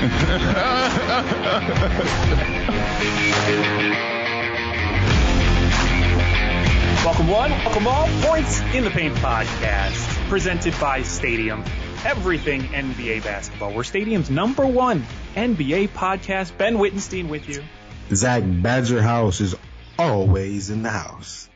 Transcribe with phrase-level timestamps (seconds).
[7.04, 8.08] Welcome one, welcome all.
[8.22, 11.62] Points in the Paint podcast, presented by Stadium.
[12.06, 13.74] Everything NBA basketball.
[13.74, 15.04] We're Stadium's number one
[15.36, 16.56] NBA podcast.
[16.56, 17.62] Ben Wittenstein with you.
[18.14, 19.54] Zach Badger House is
[19.98, 21.49] always in the house.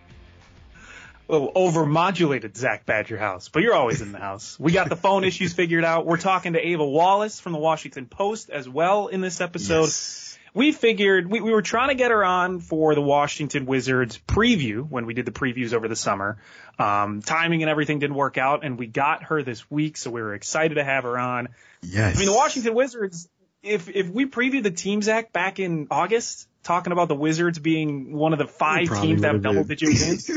[1.27, 4.59] Little overmodulated Zach Badger House, but you're always in the house.
[4.61, 6.05] We got the phone issues figured out.
[6.05, 9.85] We're talking to Ava Wallace from the Washington Post as well in this episode.
[9.85, 10.39] Yes.
[10.53, 14.87] we figured we, we were trying to get her on for the Washington Wizards preview
[14.87, 16.37] when we did the previews over the summer.
[16.79, 20.21] Um, timing and everything didn't work out, and we got her this week, so we
[20.21, 21.49] were excited to have her on.
[21.83, 22.17] Yes.
[22.17, 23.29] I mean, the Washington Wizards.
[23.65, 28.13] If if we previewed the teams act back in August, talking about the Wizards being
[28.13, 30.31] one of the five teams that have double digit wins,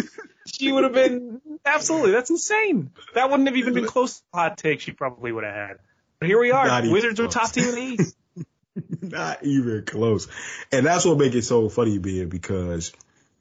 [0.47, 2.11] she would have been absolutely.
[2.11, 2.92] That's insane.
[3.14, 5.78] That wouldn't have even been close to the hot take she probably would have had.
[6.20, 6.67] But here we are.
[6.67, 8.16] Not Wizards are top team in the East.
[9.02, 10.28] Not even close.
[10.72, 12.94] And that's what makes it so funny, being because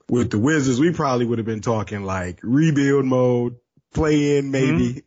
[0.09, 3.57] with the Wizards, we probably would have been talking like rebuild mode,
[3.93, 4.99] play in maybe mm-hmm.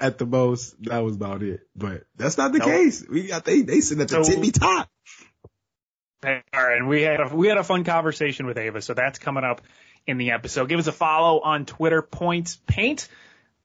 [0.00, 0.74] At the most.
[0.84, 1.60] That was about it.
[1.74, 2.68] But that's not the Nope.
[2.68, 3.04] case.
[3.08, 4.88] We got they they sitting at the So- tippy top.
[6.24, 9.20] All right, and we had a, we had a fun conversation with Ava, so that's
[9.20, 9.60] coming up
[10.04, 10.68] in the episode.
[10.68, 13.08] Give us a follow on Twitter, Points Paint,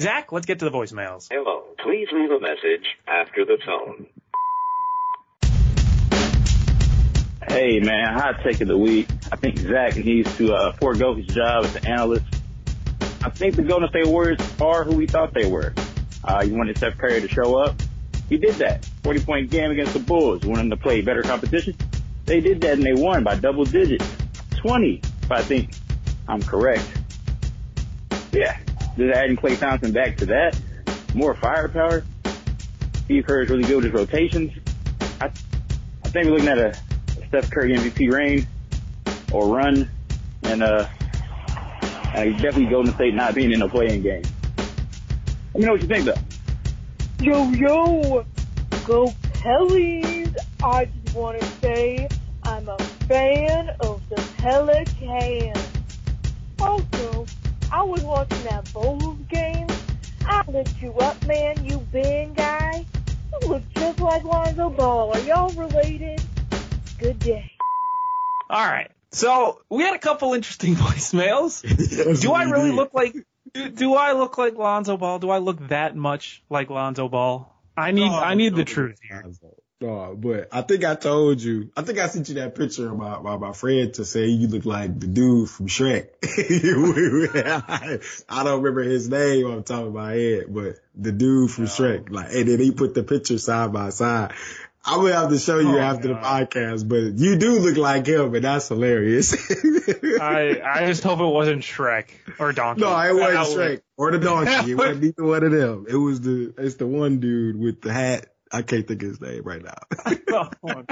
[0.00, 1.28] Zach, let's get to the voicemails.
[1.30, 1.64] Hello.
[1.82, 4.06] Please leave a message after the tone.
[7.46, 9.08] Hey man, hot take of the week.
[9.30, 12.24] I think Zach needs to uh, forego his job as an analyst.
[13.22, 15.74] I think the Golden State Warriors are who we thought they were.
[16.24, 17.74] Uh, you wanted Steph Curry to show up.
[18.30, 18.86] He did that.
[19.02, 20.42] 40 point game against the Bulls.
[20.42, 21.76] You wanted them to play better competition.
[22.24, 24.06] They did that and they won by double digits.
[24.56, 25.72] 20, if I think
[26.26, 26.86] I'm correct.
[28.32, 28.58] Yeah.
[29.00, 30.60] Just adding Klay Thompson back to that.
[31.14, 32.04] More firepower.
[33.04, 34.52] Steve is really good with his rotations.
[35.22, 35.30] I,
[36.04, 36.76] I think we're looking at a
[37.28, 38.46] Steph Curry MVP reign
[39.32, 39.90] or run,
[40.42, 40.86] and uh,
[42.14, 44.22] and definitely Golden State not being in a play-in game.
[45.54, 46.14] Let me know what you think though.
[47.22, 48.26] Yo, yo,
[48.84, 50.36] go Pellies.
[50.62, 52.06] I just want to say
[52.42, 52.76] I'm a
[53.08, 55.66] fan of the Pelicans.
[56.60, 57.19] Also,
[57.72, 59.66] I was watching that Bulls game.
[60.26, 62.84] I lift you up, man, you big guy.
[63.42, 65.12] You look just like Lonzo Ball.
[65.14, 66.20] Are y'all related?
[66.98, 67.50] Good day.
[68.48, 68.90] All right.
[69.12, 71.62] So we had a couple interesting voicemails.
[71.64, 72.76] Yes, Do I really did.
[72.76, 73.14] look like
[73.54, 75.18] do, do I look like Lonzo Ball?
[75.18, 77.52] Do I look that much like Lonzo Ball?
[77.76, 79.24] I need No, I need the truth here.
[79.82, 81.70] No, but I think I told you.
[81.74, 84.46] I think I sent you that picture of my, my, my friend to say you
[84.46, 86.08] look like the dude from Shrek.
[88.28, 92.10] I don't remember his name on top of my head, but the dude from Shrek.
[92.10, 94.32] Like, and then he put the picture side by side.
[94.84, 98.06] I'm gonna have to show you Oh, after the podcast, but you do look like
[98.06, 99.34] him, and that's hilarious.
[100.20, 102.06] I I just hope it wasn't Shrek
[102.38, 102.80] or Donkey.
[102.80, 104.72] no, it wasn't Shrek or the donkey.
[104.72, 105.84] It wasn't either one of them.
[105.86, 108.29] It was the it's the one dude with the hat.
[108.50, 110.14] I can't think of his name right now.
[110.62, 110.84] Oh.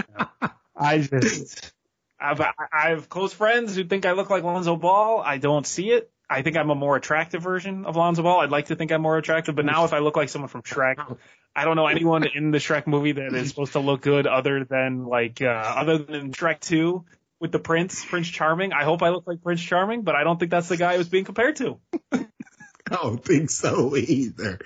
[0.77, 1.73] I just
[2.21, 5.23] I've I have close friends who think I look like Lonzo Ball.
[5.25, 6.11] I don't see it.
[6.29, 8.41] I think I'm a more attractive version of Lonzo Ball.
[8.41, 10.63] I'd like to think I'm more attractive, but now if I look like someone from
[10.63, 11.17] Shrek,
[11.55, 14.65] I don't know anyone in the Shrek movie that is supposed to look good other
[14.65, 17.05] than like uh, other than Shrek 2
[17.41, 18.73] with the prince, Prince Charming.
[18.73, 20.99] I hope I look like Prince Charming, but I don't think that's the guy I
[20.99, 21.79] was being compared to.
[22.13, 22.27] I
[22.91, 24.59] don't think so either.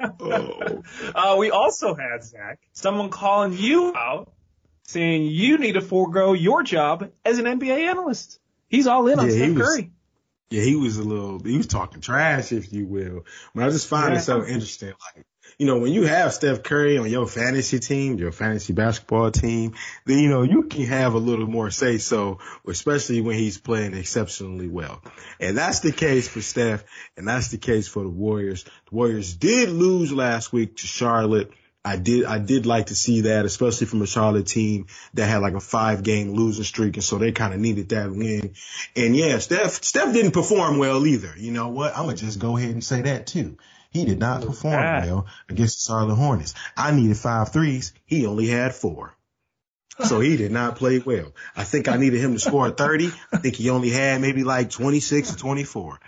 [0.00, 0.82] Oh.
[1.14, 4.32] Uh, we also had Zach, someone calling you out,
[4.84, 8.40] saying you need to forego your job as an NBA analyst.
[8.68, 9.90] He's all in on Yeah, he Steph was- Curry.
[10.50, 13.24] Yeah, he was a little, he was talking trash, if you will.
[13.54, 14.18] But I just find Yeah.
[14.18, 14.88] it so interesting.
[15.16, 15.24] Like,
[15.58, 19.74] you know, when you have Steph Curry on your fantasy team, your fantasy basketball team,
[20.04, 23.94] then, you know, you can have a little more say so, especially when he's playing
[23.94, 25.02] exceptionally well.
[25.40, 26.84] And that's the case for Steph,
[27.16, 28.64] and that's the case for the Warriors.
[28.64, 31.52] The Warriors did lose last week to Charlotte.
[31.84, 35.42] I did, I did like to see that, especially from a Charlotte team that had
[35.42, 36.96] like a five game losing streak.
[36.96, 38.54] And so they kind of needed that win.
[38.94, 41.34] And yeah, Steph, Steph didn't perform well either.
[41.36, 41.96] You know what?
[41.96, 43.56] I'm going to just go ahead and say that too.
[43.92, 45.04] He did not perform bad.
[45.04, 46.54] well against the Charlotte Hornets.
[46.76, 47.92] I needed five threes.
[48.04, 49.14] He only had four.
[50.04, 51.32] So he did not play well.
[51.54, 53.10] I think I needed him to score 30.
[53.32, 56.00] I think he only had maybe like 26 or 24.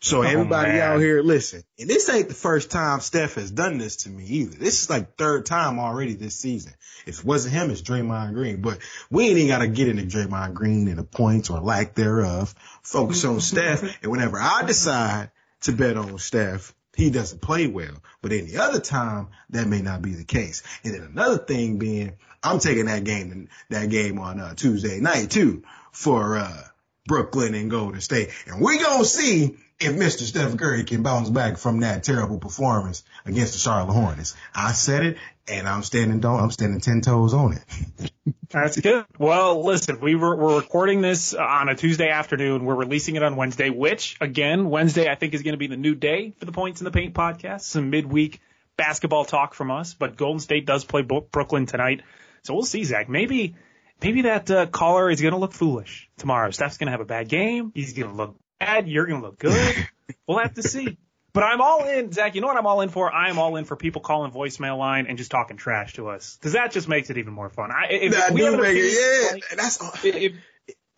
[0.00, 0.80] So everybody man.
[0.80, 4.24] out here, listen, and this ain't the first time Steph has done this to me
[4.24, 4.56] either.
[4.56, 6.72] This is like third time already this season.
[7.04, 8.60] If it wasn't him, it's Draymond Green.
[8.60, 8.78] But
[9.10, 12.54] we ain't even got to get into Draymond Green and the points or lack thereof.
[12.82, 13.82] Focus on Steph.
[14.02, 15.32] And whenever I decide
[15.62, 17.94] to bet on Steph, he doesn't play well.
[18.20, 20.64] But any other time, that may not be the case.
[20.82, 25.30] And then another thing being, I'm taking that game, that game on uh, Tuesday night
[25.30, 25.62] too
[25.92, 26.62] for uh,
[27.06, 28.30] Brooklyn and Golden State.
[28.48, 30.22] And we gonna see if Mr.
[30.22, 34.34] Steph Curry can bounce back from that terrible performance against the Charlotte Hornets.
[34.54, 38.12] I said it, and I'm standing I'm standing ten toes on it.
[38.50, 39.04] That's good.
[39.18, 42.64] Well, listen, we were, we're recording this on a Tuesday afternoon.
[42.64, 45.76] We're releasing it on Wednesday, which again, Wednesday I think is going to be the
[45.76, 47.60] new day for the Points in the Paint podcast.
[47.60, 48.40] Some midweek
[48.76, 52.02] basketball talk from us, but Golden State does play Brooklyn tonight.
[52.42, 53.08] So we'll see, Zach.
[53.08, 53.54] Maybe,
[54.02, 56.50] maybe that uh, caller is going to look foolish tomorrow.
[56.50, 57.72] Steph's going to have a bad game.
[57.74, 58.88] He's going to look bad.
[58.88, 59.86] You're going to look good.
[60.26, 60.96] we'll have to see.
[61.34, 62.34] But I'm all in, Zach.
[62.34, 63.12] You know what I'm all in for?
[63.12, 66.36] I am all in for people calling voicemail line and just talking trash to us
[66.36, 67.70] because that just makes it even more fun.
[67.70, 69.92] I, if That we do have an make it- yeah, like, that's all.
[70.02, 70.32] if,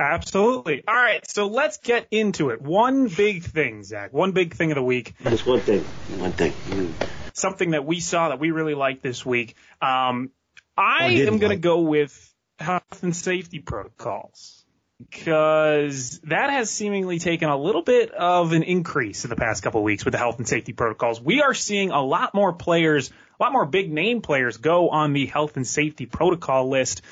[0.00, 0.82] Absolutely.
[0.88, 2.62] All right, so let's get into it.
[2.62, 4.14] One big thing, Zach.
[4.14, 5.14] One big thing of the week.
[5.24, 5.84] Just one thing.
[6.18, 6.52] One thing.
[6.52, 6.92] Mm.
[7.34, 9.56] something that we saw that we really liked this week.
[9.82, 10.30] Um,
[10.76, 14.64] I am going to go with health and safety protocols
[14.98, 19.80] because that has seemingly taken a little bit of an increase in the past couple
[19.80, 21.20] of weeks with the health and safety protocols.
[21.20, 25.12] We are seeing a lot more players, a lot more big name players go on
[25.12, 27.02] the health and safety protocol list.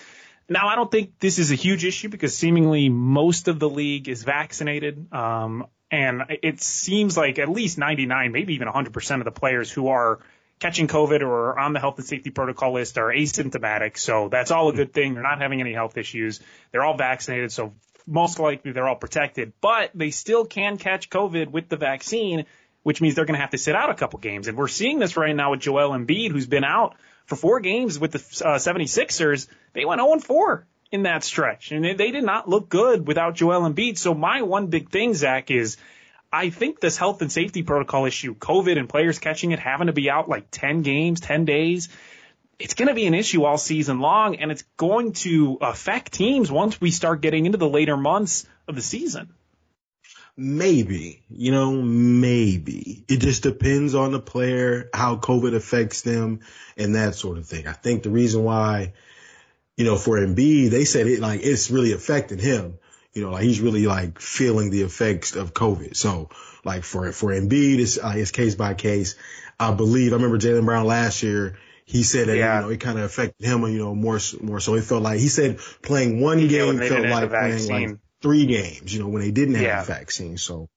[0.48, 4.08] Now, I don't think this is a huge issue because seemingly most of the league
[4.08, 5.12] is vaccinated.
[5.12, 9.88] Um, and it seems like at least 99, maybe even 100% of the players who
[9.88, 10.20] are
[10.58, 13.96] catching COVID or on the health and safety protocol list are asymptomatic.
[13.96, 15.14] So that's all a good thing.
[15.14, 16.40] They're not having any health issues.
[16.72, 17.52] They're all vaccinated.
[17.52, 17.74] So
[18.06, 22.46] most likely they're all protected, but they still can catch COVID with the vaccine,
[22.82, 24.48] which means they're going to have to sit out a couple games.
[24.48, 26.96] And we're seeing this right now with Joel Embiid, who's been out
[27.28, 29.46] for four games with the uh, 76ers.
[29.74, 33.34] They went 0 4 in that stretch, and they, they did not look good without
[33.34, 33.98] Joel Embiid.
[33.98, 35.76] So my one big thing, Zach, is
[36.32, 39.92] I think this health and safety protocol issue, COVID and players catching it, having to
[39.92, 41.90] be out like 10 games, 10 days,
[42.58, 46.50] it's going to be an issue all season long, and it's going to affect teams
[46.50, 49.32] once we start getting into the later months of the season.
[50.40, 53.04] Maybe, you know, maybe.
[53.08, 56.40] It just depends on the player, how COVID affects them
[56.76, 57.66] and that sort of thing.
[57.66, 58.92] I think the reason why,
[59.76, 62.78] you know, for Embiid, they said it like it's really affecting him.
[63.14, 65.96] You know, like he's really like feeling the effects of COVID.
[65.96, 66.28] So
[66.64, 69.16] like for, for Embiid, it's, uh, it's case by case.
[69.58, 72.60] I believe, I remember Jaylen Brown last year, he said that, Yeah.
[72.60, 74.74] you know, it kind of affected him, you know, more, more so.
[74.74, 77.88] It felt like, he said playing one when game felt like playing vaccine.
[77.88, 79.80] like three games, you know, when they didn't have Yeah.
[79.82, 80.38] the vaccine.
[80.38, 80.68] So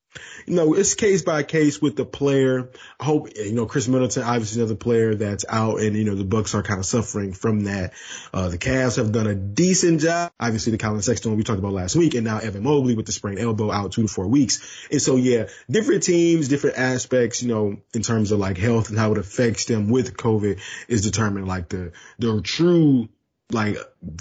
[0.46, 2.70] you know, it's case by case with the player.
[3.00, 6.26] I hope, you know, Khris Middleton, obviously another player that's out and, you know, the
[6.26, 7.94] Bucks are kind of suffering from that.
[8.34, 10.32] Uh, the Cavs have done a decent job.
[10.40, 13.14] Obviously the Colin Sexton we talked about last week and now Evan Mobley with the
[13.14, 14.60] sprained elbow out two to four weeks.
[14.92, 19.00] And so, yeah, different teams, different aspects, you know, in terms of like health and
[19.00, 23.08] how it affects them with COVID is determined like the, the true
[23.50, 23.78] like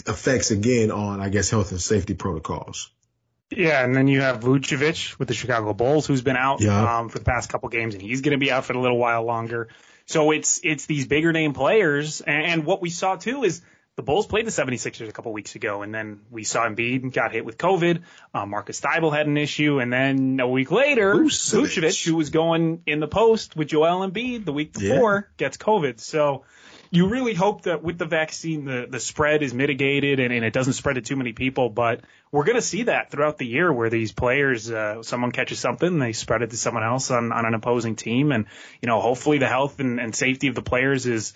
[0.06, 2.90] effects again on, I guess, health and safety protocols.
[3.50, 6.98] Yeah, and then you have Vucevic with the Chicago Bulls, who's been out Yeah.
[7.00, 8.98] um, for the past couple games, and he's going to be out for a little
[8.98, 9.68] while longer.
[10.06, 13.60] So it's it's these bigger name players, and, and what we saw too is
[13.96, 17.32] the Bulls played the 76ers a couple weeks ago, and then we saw Embiid got
[17.32, 18.02] hit with COVID.
[18.32, 22.04] Um, Matisse Thybulle had an issue, and then a week later, Vucevic.
[22.06, 24.94] Who was going in the post with Joel Embiid the week Yeah.
[24.94, 26.00] before, gets COVID.
[26.00, 26.44] So
[26.92, 30.52] you really hope that with the vaccine, the, the spread is mitigated and, and it
[30.52, 31.68] doesn't spread to too many people.
[31.68, 32.00] But
[32.32, 36.00] we're going to see that throughout the year where these players, uh, someone catches something,
[36.00, 38.32] they spread it to someone else on, on an opposing team.
[38.32, 38.46] And,
[38.82, 41.32] you know, hopefully the health and, and safety of the players is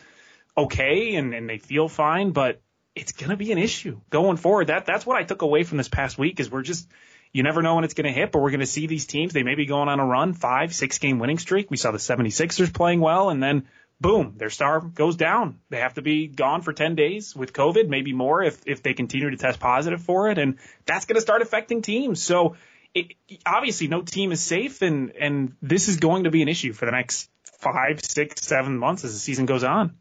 [0.57, 2.33] okay and, and they feel fine.
[2.33, 2.61] But
[2.97, 4.69] it's going to be an issue going forward.
[4.69, 6.89] That That's what I took away from this past week is we're just,
[7.33, 9.33] you never know when it's going to hit, but we're going to see these teams.
[9.33, 11.71] They may be going on a run, five, six game winning streak.
[11.71, 13.69] We saw the 76ers playing well and then
[14.01, 15.61] boom, their star goes down.
[15.71, 18.95] They have to be gone for 10 days with COVID, maybe more if, if they
[18.95, 20.39] continue to test positive for it.
[20.39, 22.23] And that's going to start affecting teams.
[22.23, 22.57] So
[22.95, 23.15] it,
[23.47, 26.87] obviously no team is safe and, and this is going to be an issue for
[26.87, 29.97] the next five, six, seven months as the season goes on.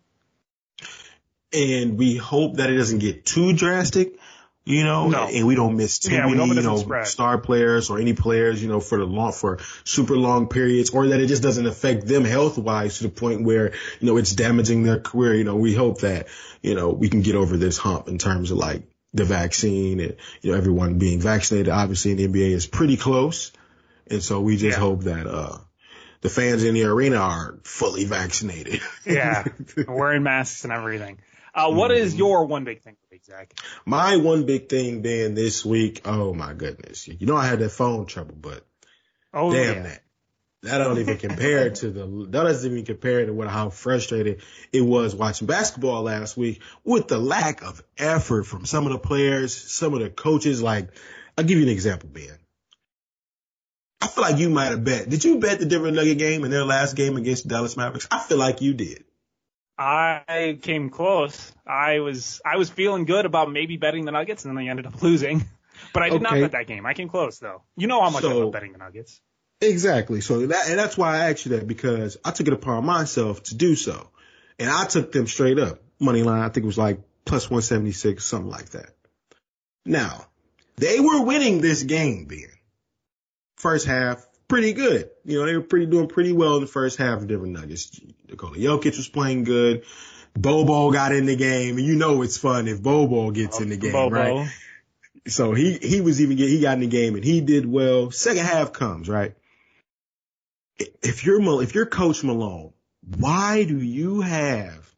[1.53, 4.17] and we hope that it doesn't get too drastic,
[4.65, 5.27] you know, No.
[5.27, 7.08] and we don't miss too Yeah, many, you know, spread.
[7.08, 11.08] star players or any players, you know, for the long, for super long periods, or
[11.10, 14.32] that it just doesn't affect them health wise to the point where, you know, it's
[14.34, 15.34] damaging their career.
[15.36, 16.27] You know, we hope that,
[16.62, 20.15] you know, we can get over this hump in terms of like the vaccine and,
[20.41, 21.70] you know, everyone being vaccinated.
[21.70, 23.51] Obviously in the NBA is pretty close.
[24.10, 24.82] And so we just Yeah.
[24.84, 25.58] hope that, uh,
[26.22, 28.79] the fans in the arena are fully vaccinated.
[29.05, 29.43] Yeah.
[29.89, 31.20] Wearing masks and everything.
[31.55, 33.53] Uh, what is your one big thing, Zach?
[33.86, 37.07] My one big thing being this week, oh my goodness.
[37.07, 38.65] You know I had that phone trouble, but
[39.33, 39.83] Oh, damn yeah.
[39.83, 40.03] that.
[40.63, 44.41] That don't even compare to the that doesn't even compare to what how frustrated
[44.72, 49.00] it was watching basketball last week with the lack of effort from some of the
[49.00, 50.63] players, some of the coaches.
[50.63, 50.89] Like,
[51.38, 52.38] I'll give you an example, Ben.
[54.00, 55.10] I feel like you might have bet.
[55.10, 58.07] Did you bet the Denver Nugget game in their last game against the Dallas Mavericks?
[58.10, 59.03] I feel like you did.
[59.77, 61.51] I came close.
[61.65, 64.85] I was I was feeling good about maybe betting the Nuggets, and then I ended
[64.85, 65.45] up losing.
[65.93, 66.85] But I did not bet that game.
[66.85, 67.63] I came close though.
[67.75, 69.19] You know how much I So- love betting the Nuggets.
[69.61, 70.19] Exactly.
[70.19, 73.43] So that, and that's why I asked you that because I took it upon myself
[73.43, 74.09] to do so.
[74.59, 75.79] And I took them straight up.
[75.99, 78.89] Money line, I think it was like plus 176, something like that.
[79.85, 80.25] Now,
[80.75, 82.49] they were winning this game, Ben.
[83.55, 85.09] First half, pretty good.
[85.25, 88.00] You know, they were pretty doing pretty well in the first half of Denver Nuggets.
[88.29, 89.83] Nikola Jokic was playing good.
[90.35, 93.59] Bol Bol got in the game, and you know it's fun if Bol Bol gets
[93.59, 94.39] in the game, Bol Bol.
[94.39, 94.50] right?
[95.27, 98.12] So he he was even get, he got in the game and he did well.
[98.12, 99.35] Second half comes right.
[101.01, 102.73] If you're if you're Coach Malone,
[103.17, 104.92] why do you have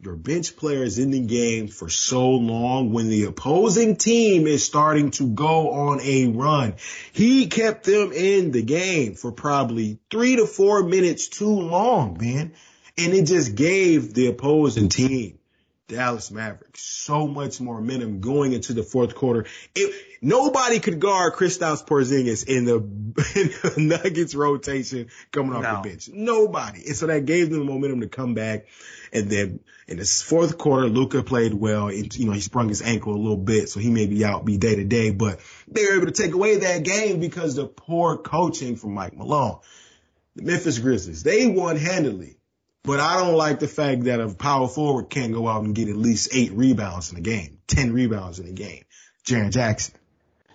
[0.00, 5.10] your bench players in the game for so long when the opposing team is starting
[5.10, 6.74] to go on a run?
[7.12, 12.52] He kept them in the game for probably three to four minutes too long, man.
[12.96, 15.37] And it just gave the opposing team
[15.88, 19.46] Dallas Mavericks so much momentum going into the fourth quarter.
[19.74, 25.82] It, nobody could guard Kristaps Porzingis in the, in the Nuggets rotation coming off No.
[25.82, 26.08] the bench.
[26.12, 26.84] Nobody.
[26.86, 28.66] And so that gave them the momentum to come back.
[29.14, 31.88] And then in the fourth quarter, Luka played well.
[31.88, 34.44] And, you know, he sprung his ankle a little bit, so he may be out,
[34.44, 37.74] be day to day, but they were able to take away that game because of
[37.74, 39.60] poor coaching from Mike Malone.
[40.36, 42.37] The Memphis Grizzlies, they won handily.
[42.88, 45.90] But I don't like the fact that a power forward can't go out and get
[45.90, 48.82] at least eight rebounds in a game, 10 rebounds in a game.
[49.26, 49.94] Jaren Jackson.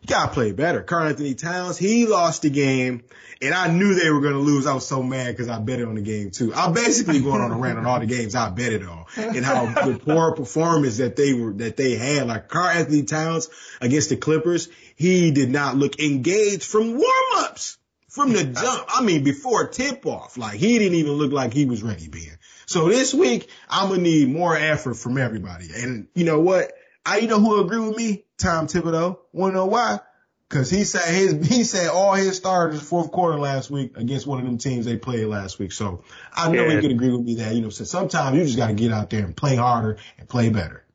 [0.01, 0.81] You gotta play better.
[0.81, 3.03] Karl-Anthony Towns, he lost the game
[3.39, 4.65] and I knew they were to lose.
[4.65, 6.51] I was so mad because I betted on the game too.
[6.55, 9.45] I'm basically going on a rant on all the games I bet it on and
[9.45, 12.25] how the poor performance that they were, that they had.
[12.25, 13.47] Like Karl-Anthony Towns
[13.79, 17.77] against the Clippers, he did not look engaged from warm ups.
[18.13, 21.65] From the jump, I mean, before tip off, like he didn't even look like he
[21.65, 22.37] was ready, Ben.
[22.67, 25.69] So this week, I'm gonna need more effort from everybody.
[25.75, 26.71] And you know what?
[27.03, 28.25] I, you know who agree with me?
[28.37, 29.17] Tom Thibodeau.
[29.31, 29.99] Wanna know why?
[30.47, 34.37] Cause he said his, he said all his starters fourth quarter last week against one
[34.37, 35.71] of them teams they played last week.
[35.71, 36.75] So I know Yeah.
[36.75, 39.09] he could agree with me that, you know, so sometimes you just gotta get out
[39.09, 40.85] there and play harder and play better.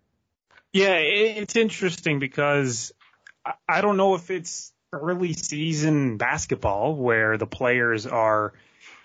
[0.73, 2.93] Yeah, it's interesting because
[3.45, 8.54] I, I don't know if it's early season basketball where the players are,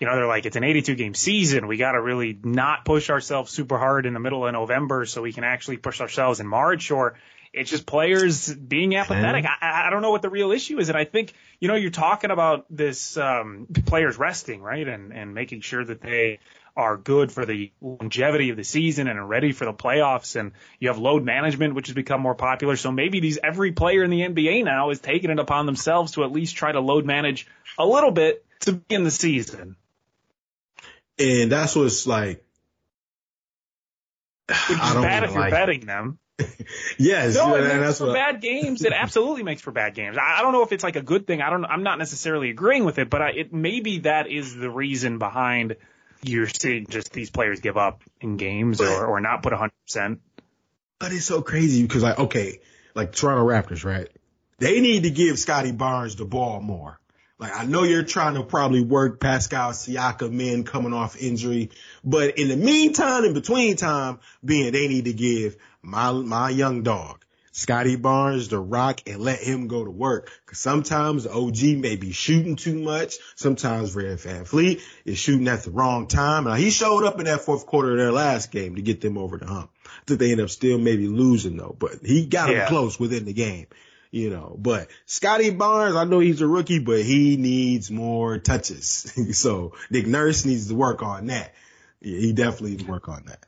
[0.00, 1.66] you know, they're like, it's an 82 game season.
[1.66, 5.22] We got to really not push ourselves super hard in the middle of November so
[5.22, 7.16] we can actually push ourselves in March or
[7.52, 9.44] it's just players being apathetic.
[9.44, 10.88] I, I don't know what the real issue is.
[10.88, 14.88] And I think, you know, you're talking about this, um, players resting, right?
[14.88, 16.40] And, and making sure that they
[16.76, 20.36] are good for the longevity of the season and are ready for the playoffs.
[20.36, 22.76] And you have load management, which has become more popular.
[22.76, 26.24] So maybe these, every player in the NBA now is taking it upon themselves to
[26.24, 27.46] at least try to load manage
[27.78, 29.76] a little bit to begin the season.
[31.18, 32.44] And that's what's like,
[34.48, 36.18] Which is bad if you're like betting them.
[36.98, 38.84] yes, no, it that's for what, bad games.
[38.84, 40.18] It absolutely makes for bad games.
[40.18, 41.40] I, I don't know if it's like a good thing.
[41.40, 41.64] I don't.
[41.64, 45.76] I'm not necessarily agreeing with it, but I, it maybe that is the reason behind
[46.28, 50.18] you're seeing just these players give up in games or, or not put 100%.
[50.98, 52.60] But it's so crazy because like, okay,
[52.94, 54.08] like Toronto Raptors, right?
[54.58, 56.98] They need to give Scottie Barnes the ball more.
[57.38, 61.70] Like I know you're trying to probably work Pascal Siakam in coming off injury,
[62.04, 66.84] but in the meantime, in between time, being they need to give my my young
[66.84, 67.23] dog
[67.56, 70.28] Scottie Barnes the rock and let him go to work.
[70.44, 73.14] Cause sometimes the OG may be shooting too much.
[73.36, 76.44] Sometimes Fred VanVleet is shooting at the wrong time.
[76.44, 79.16] Now he showed up in that fourth quarter of their last game to get them
[79.16, 79.70] over the hump.
[79.86, 83.24] I think they end up still maybe losing though, but he got them close within
[83.24, 83.68] the game.
[84.10, 89.12] You know, but Scottie Barnes, I know he's a rookie, but he needs more touches.
[89.38, 91.54] so Nick Nurse needs to work on that.
[92.00, 93.46] Yeah, he definitely needs to work on that.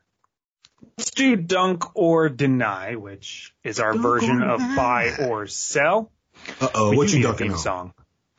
[0.99, 6.11] Let's do dunk or deny, which is our dunk version of buy or sell.
[6.61, 7.59] Uh oh, what you dunking on?
[7.59, 7.95] Song.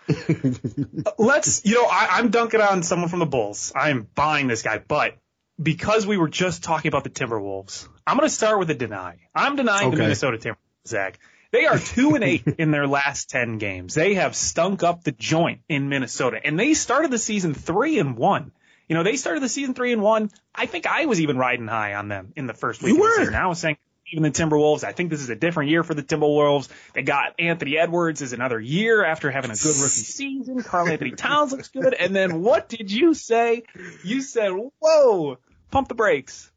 [1.18, 3.72] Let's, you know, I, I'm dunking on someone from the Bulls.
[3.76, 5.18] I am buying this guy, but
[5.62, 9.18] because we were just talking about the Timberwolves, I'm going to start with a deny.
[9.36, 9.98] I'm denying okay.
[9.98, 11.20] the Minnesota Timberwolves, Zach.
[11.52, 13.94] They are two and eight in their last 10 games.
[13.94, 18.16] They have stunk up the joint in Minnesota and they started the season three and
[18.18, 18.52] one.
[18.88, 20.32] You know, they started the season three and one.
[20.56, 23.10] I think I was even riding high on them in the first week you of
[23.10, 23.36] the season.
[23.36, 23.78] I was saying
[24.12, 24.84] even the Timberwolves.
[24.84, 26.70] I think this is a different year for the Timberwolves.
[26.94, 30.64] They got Anthony Edwards is another year after having a good rookie season.
[30.64, 31.94] Karl-Anthony Towns looks good.
[31.94, 33.64] And then what did you say?
[34.04, 35.38] You said, whoa,
[35.72, 36.50] pump the brakes.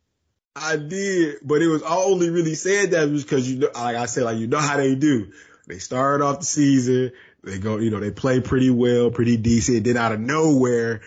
[0.55, 4.07] I did, but it was I only really said that because you know, like I
[4.07, 5.33] said, like you know how they do.
[5.69, 7.13] They start off the season,
[7.45, 9.85] they go, you know, they play pretty well, pretty decent.
[9.85, 11.03] Then out of nowhere,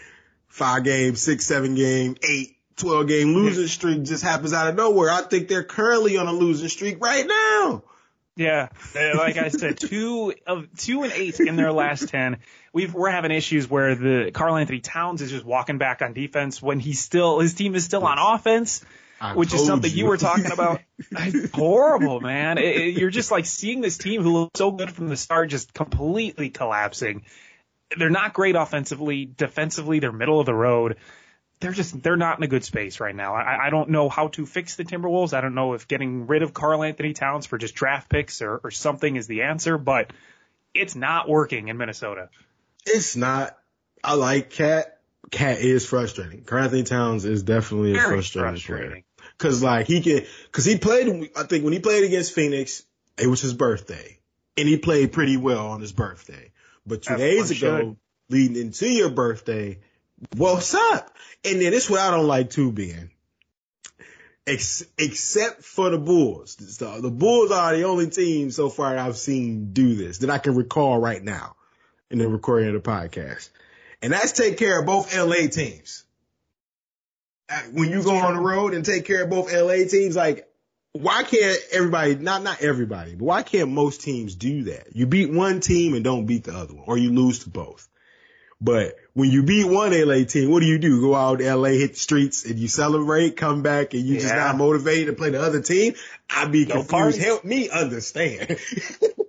[0.53, 5.09] five game, six, seven game, eight, 12 game losing streak just happens out of nowhere.
[5.09, 7.83] I think they're currently on a losing streak right now.
[8.35, 12.37] Yeah, like I said, two of two and eight in their last ten.
[12.71, 16.79] We've we're having issues where the Karl-Anthony Towns is just walking back on defense when
[16.79, 18.83] he's still his team is still on offense,
[19.21, 19.97] I which is something you.
[19.97, 20.05] you.
[20.07, 20.81] were talking about.
[21.53, 22.57] horrible, man.
[22.57, 25.49] It, it, you're just like seeing this team who looked so good from the start
[25.49, 27.25] just completely collapsing.
[27.97, 29.25] They're not great offensively.
[29.25, 30.97] Defensively, they're middle of the road.
[31.59, 33.35] They're just they're not in a good space right now.
[33.35, 35.33] I, I don't know how to fix the Timberwolves.
[35.33, 38.71] I don't know if getting rid of Karl-Anthony Towns for just draft picks or, or
[38.71, 40.11] something is the answer, but
[40.73, 42.29] it's not working in Minnesota.
[42.85, 43.57] It's not.
[44.03, 44.99] I like Cat.
[45.31, 46.43] Cat is frustrating.
[46.43, 48.89] Karl-Anthony Towns is definitely Very a frustrating, frustrating.
[48.89, 49.03] player.
[49.37, 52.83] Cause like he can, cause he played, I think when he played against Phoenix,
[53.17, 54.19] it was his birthday
[54.57, 56.51] and he played pretty well on his birthday.
[56.85, 57.97] But two days ago, should.
[58.29, 59.79] leading into your birthday,
[60.35, 61.13] what's up?
[61.45, 63.09] And then this is what I don't like too, Ben.
[64.45, 66.57] Ex- except for the Bulls.
[66.75, 70.37] So the Bulls are the only team so far I've seen do this that I
[70.37, 71.55] can recall right now
[72.11, 73.49] in the recording of the podcast.
[74.01, 76.03] And that's take care of both LA teams.
[77.49, 80.47] Uh, when you go on the road and take care of both LA teams, like
[80.93, 84.95] why can't everybody, not, not everybody, but why can't most teams do that?
[84.95, 87.89] You beat one team and don't beat the other one, or you lose to both.
[88.61, 91.01] But when you beat one LA team, what do you do?
[91.01, 94.21] Go out to LA, hit the streets, and you celebrate, come back, and you yeah.
[94.21, 95.95] just not motivated to play the other team?
[96.29, 96.89] I'd be no confused.
[96.89, 97.19] Party.
[97.19, 98.57] Help me understand.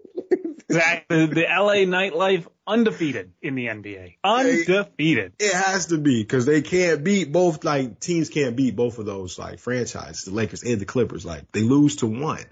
[0.75, 1.27] exactly.
[1.27, 4.17] The LA nightlife undefeated in the NBA.
[4.25, 5.35] Undefeated.
[5.39, 7.65] It has to be because they can't beat both.
[7.65, 11.25] Like teams can't beat both of those like franchises, the Lakers and the Clippers.
[11.25, 12.45] Like they lose to one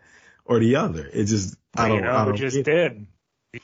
[0.44, 1.06] or the other.
[1.06, 1.98] It just I don't.
[1.98, 3.06] You know I don't just did.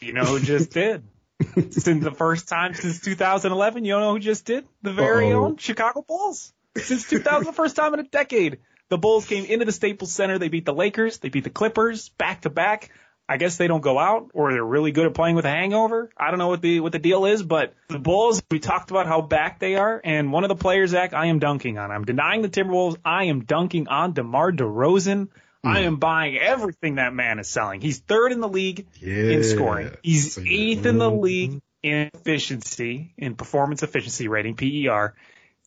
[0.01, 1.05] You know who just did.
[1.71, 4.67] since the first time since 2011, you don't know who just did?
[4.83, 5.45] The very Uh-oh.
[5.45, 6.53] own Chicago Bulls.
[6.77, 8.59] Since 2000, the first time in a decade.
[8.91, 10.39] The Bulls came into the Staples Center.
[10.39, 11.19] They beat the Lakers.
[11.19, 12.91] They beat the Clippers back to back.
[13.29, 16.11] I guess they don't go out or they're really good at playing with a hangover.
[16.17, 19.07] I don't know what the what the deal is, but the Bulls, we talked about
[19.07, 21.91] how back they are, and one of the players, Zach, I am dunking on.
[21.91, 22.97] I'm denying the Timberwolves.
[23.05, 25.29] I am dunking on DeMar DeRozan.
[25.65, 27.81] I am buying everything that man is selling.
[27.81, 29.91] He's third in the league in scoring.
[30.03, 35.15] He's eighth in the league in efficiency, in performance efficiency rating, PER.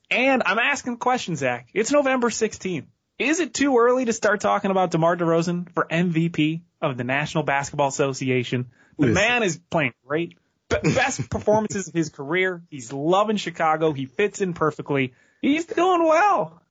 [0.10, 1.70] And I'm asking questions, Zach.
[1.74, 2.86] It's November 16th.
[3.22, 7.44] Is it too early to start talking about DeMar DeRozan for MVP of the National
[7.44, 8.72] Basketball Association?
[8.98, 9.14] The Listen.
[9.14, 10.40] man is playing great.
[10.70, 12.64] Be- best performances of his career.
[12.72, 13.92] He's loving Chicago.
[13.92, 15.14] He fits in perfectly.
[15.40, 16.64] He's doing well.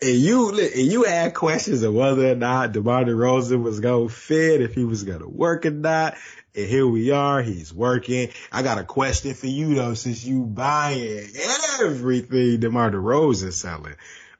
[0.00, 4.60] And you and you had questions of whether or not DeMar DeRozan was gonna fit,
[4.60, 6.14] if he was gonna work or not.
[6.54, 8.28] And here we are, he's working.
[8.52, 11.26] I got a question for you though, since you buying
[11.80, 13.94] everything DeMar DeRozan selling.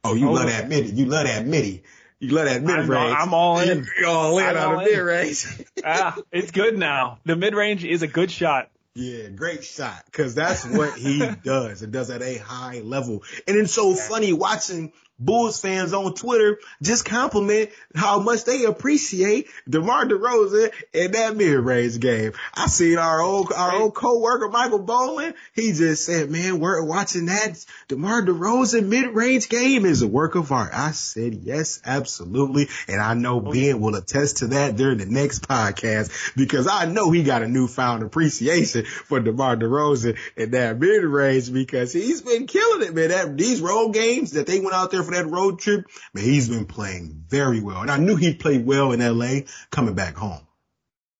[0.07, 0.91] Oh, you Oh, love that midi.
[0.91, 1.83] You love that midi.
[2.19, 3.17] You love that mid range.
[3.19, 3.87] I'm all in.
[3.99, 5.47] You're all in I'm on all the mid range.
[5.85, 7.19] ah, it's good now.
[7.25, 8.71] The mid range is a good shot.
[8.95, 10.03] Yeah, great shot.
[10.13, 11.83] Cause that's what he does.
[11.83, 13.25] It does at a high level.
[13.47, 19.49] And it's so funny watching Bulls fans on Twitter just compliment how much they appreciate
[19.69, 22.33] DeMar DeRozan in that mid-range game.
[22.55, 25.35] I seen our old, our old coworker, Michael Boland.
[25.55, 30.53] He just said, man, we're watching that DeMar DeRozan mid-range game is a work of
[30.53, 30.73] art.
[30.75, 32.69] I said, yes, absolutely.
[32.87, 36.85] And I know oh, Ben will attest to that during the next podcast because I
[36.85, 42.47] know he got a newfound appreciation for DeMar DeRozan and that mid-range because he's been
[42.47, 43.09] killing it, man.
[43.09, 46.49] That, these road games that they went out there for that road trip, but he's
[46.49, 47.81] been playing very well.
[47.81, 49.41] And I knew he'd play well in LA
[49.71, 50.41] coming back home.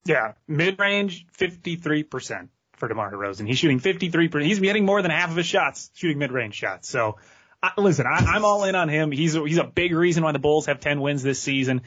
[0.05, 3.47] Yeah, mid range, 53% for DeMar DeRozan.
[3.47, 4.45] He's shooting 53%.
[4.45, 6.89] He's getting more than half of his shots shooting mid range shots.
[6.89, 7.17] So,
[7.63, 9.11] I, listen, I, I'm all in on him.
[9.11, 11.83] He's a, he's a big reason why the Bulls have 10 wins this season.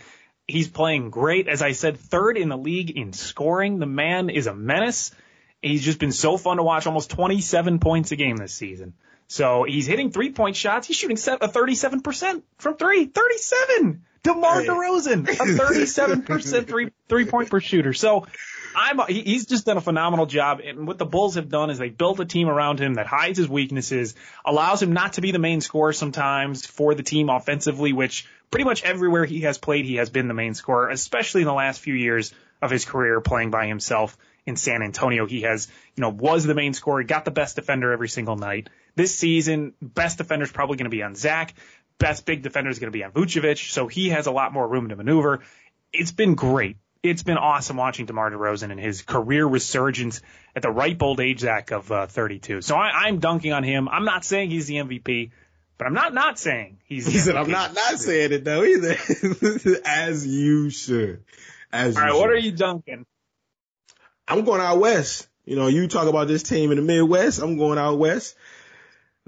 [0.48, 1.48] He's playing great.
[1.48, 3.80] As I said, third in the league in scoring.
[3.80, 5.12] The man is a menace.
[5.62, 6.88] He's just been so fun to watch.
[6.88, 8.94] Almost 27 points a game this season.
[9.30, 10.88] So he's hitting three point shots.
[10.88, 13.06] He's shooting a 37% from three.
[13.06, 14.04] 37!
[14.24, 14.64] DeMar.
[14.64, 15.34] DeRozan, a
[16.26, 17.94] 37% three, three point per shooter.
[17.94, 18.26] So
[18.76, 20.62] I'm, he's just done a phenomenal job.
[20.66, 23.38] And what the Bulls have done is they built a team around him that hides
[23.38, 27.94] his weaknesses, allows him not to be the main scorer sometimes for the team offensively,
[27.94, 31.48] which pretty much everywhere he has played, he has been the main scorer, especially in
[31.48, 35.26] the last few years of his career playing by himself in San Antonio.
[35.28, 38.70] He has, you know, was the main scorer, got the best defender every single night.
[39.00, 41.54] This season, best defender is probably going to be on Zach.
[42.00, 43.72] Best big defender is going to be on Vucevic.
[43.72, 45.40] So he has a lot more room to maneuver.
[45.94, 46.76] It's been great.
[47.02, 50.22] It's been awesome watching DeMar DeRozan and his career resurgence
[50.54, 52.62] at the ripe old age, Zach, of uh, 32.
[52.62, 53.88] So I, I'm dunking on him.
[53.88, 55.32] I'm not saying he's the MVP,
[55.78, 57.40] but I'm not not saying he's the He said, MVP.
[57.46, 58.98] I'm not not saying it though either.
[59.86, 61.24] As you should.
[61.72, 63.06] As All you what are you dunking?
[64.28, 65.30] I'm going out west.
[65.46, 67.42] You know, you talk about this team in the Midwest.
[67.42, 68.36] I'm going out west.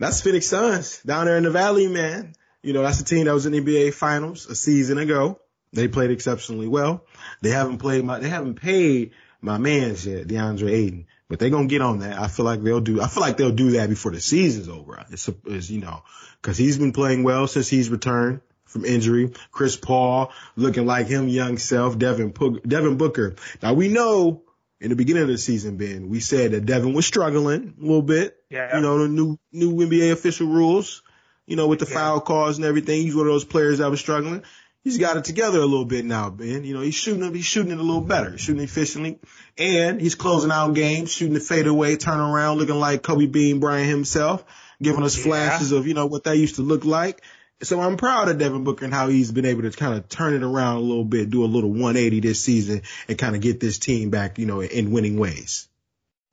[0.02, 2.34] That's Phoenix Suns down there in the Valley, man.
[2.64, 5.40] You know, that's a team that was in the NBA Finals a season ago.
[5.74, 7.06] They played exceptionally well.
[7.42, 9.12] They haven't played my, they haven't paid
[9.42, 12.20] my man's yet, DeAndre Ayton, but they're gonna get on that.
[12.20, 13.00] I feel like they'll do.
[13.00, 15.06] I feel like they'll do that before the season's over.
[15.12, 16.02] It's, it's you know,
[16.42, 19.32] because he's been playing well since he's returned from injury.
[19.52, 22.00] Chris Paul looking like him young self.
[22.00, 22.34] Devin
[22.68, 23.36] Devin Booker.
[23.62, 24.42] Now we know
[24.82, 28.02] in the beginning of the season, Ben, we said that Devin was struggling a little
[28.02, 28.36] bit.
[28.50, 28.76] Yeah.
[28.76, 31.04] You know, the new new NBA official rules.
[31.48, 31.94] You know, with the Yeah.
[31.96, 34.44] foul calls and everything, he's one of those players that was struggling.
[34.84, 36.64] He's got it together a little bit now, Ben.
[36.64, 39.20] You know, he's shooting he's shooting it a little better, shooting efficiently,
[39.58, 43.90] and he's closing out games, shooting the fadeaway, turning around, looking like Kobe Bean Bryant
[43.90, 44.44] himself,
[44.82, 45.24] giving us Yeah.
[45.24, 47.22] flashes of you know what that used to look like.
[47.64, 50.34] So I'm proud of Devin Booker and how he's been able to kind of turn
[50.34, 53.60] it around a little bit, do a little 180 this season, and kind of get
[53.60, 55.68] this team back, you know, in winning ways.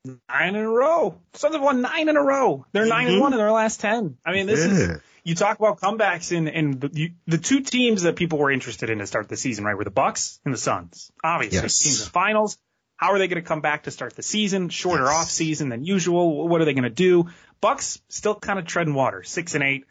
[0.05, 1.19] Nine in a row.
[1.33, 2.65] Suns have won nine in a row.
[2.71, 3.21] They're nine and Mhm.
[3.21, 4.17] one in their last ten.
[4.25, 8.03] I mean, this is you talk about comebacks and and the, you, the two teams
[8.03, 10.57] that people were interested in to start the season, right, were the Bucks and the
[10.57, 11.11] Suns.
[11.23, 11.79] Obviously, Yes.
[11.79, 12.57] teams in finals.
[12.95, 14.69] How are they going to come back to start the season?
[14.69, 15.13] Shorter Yes.
[15.13, 16.47] off season than usual.
[16.47, 17.27] What are they going to do?
[17.61, 19.85] Bucks still kind of treading water, six and eight.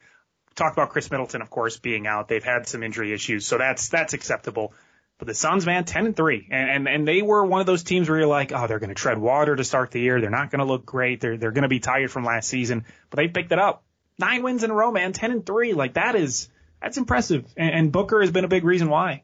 [0.59, 2.27] Talk about Khris Middleton, of course, being out.
[2.27, 4.73] They've had some injury issues, so that's that's acceptable.
[5.19, 7.85] But the Suns, man, ten and three, and and, and they were one of those
[7.85, 10.21] teams where you're like, oh, they're going to tread water to start the year.
[10.21, 11.21] They're not going to look great.
[11.21, 13.85] They're they're going to be tired from last season, but they picked it up.
[14.19, 15.13] Nine wins in a row, man.
[15.13, 16.49] Ten and three, like that is
[16.83, 17.45] that's impressive.
[17.57, 19.23] And, and Booker has been a big reason why.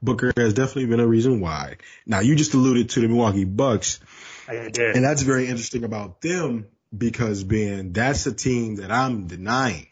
[0.00, 1.78] Booker has definitely been a reason why.
[2.06, 3.98] Now you just alluded to the Milwaukee Bucks,
[4.46, 4.94] I did.
[4.94, 9.88] and that's very interesting about them because Ben, that's a team that I'm denying.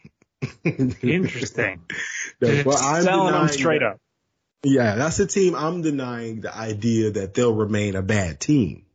[0.63, 1.81] Interesting.
[2.39, 4.01] That's what I'm selling them straight that- up.
[4.63, 8.85] Yeah, that's a team I'm denying the idea that they'll remain a bad team.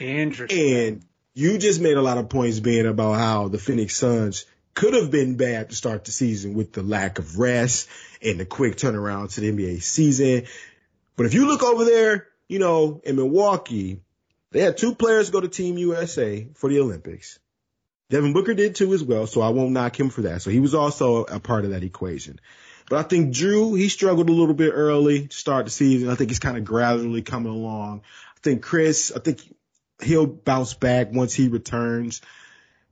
[0.00, 0.76] Interesting.
[0.76, 1.04] And
[1.34, 5.10] you just made a lot of points being about how the Phoenix Suns could have
[5.10, 7.88] been bad to start the season with the lack of rest
[8.22, 10.46] and the quick turnaround to the NBA season.
[11.16, 14.00] But if you look over there, you know, in Milwaukee,
[14.50, 17.38] they had two players go to Team USA for the Olympics.
[18.14, 20.40] Devin Booker did too as well, so I won't knock him for that.
[20.40, 22.38] So he was also a part of that equation.
[22.88, 26.08] But I think Jrue, he struggled a little bit early to start the season.
[26.08, 28.02] I think he's kind of gradually coming along.
[28.36, 29.40] I think Chris, I think
[30.00, 32.22] he'll bounce back once he returns.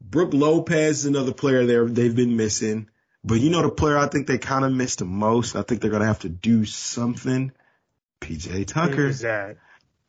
[0.00, 2.88] Brook Lopez is another player there they've been missing.
[3.22, 5.54] But you know the player I think they kind of missed the most.
[5.54, 7.52] I think they're gonna have to do something.
[8.20, 9.06] PJ Tucker.
[9.06, 9.58] Who's that?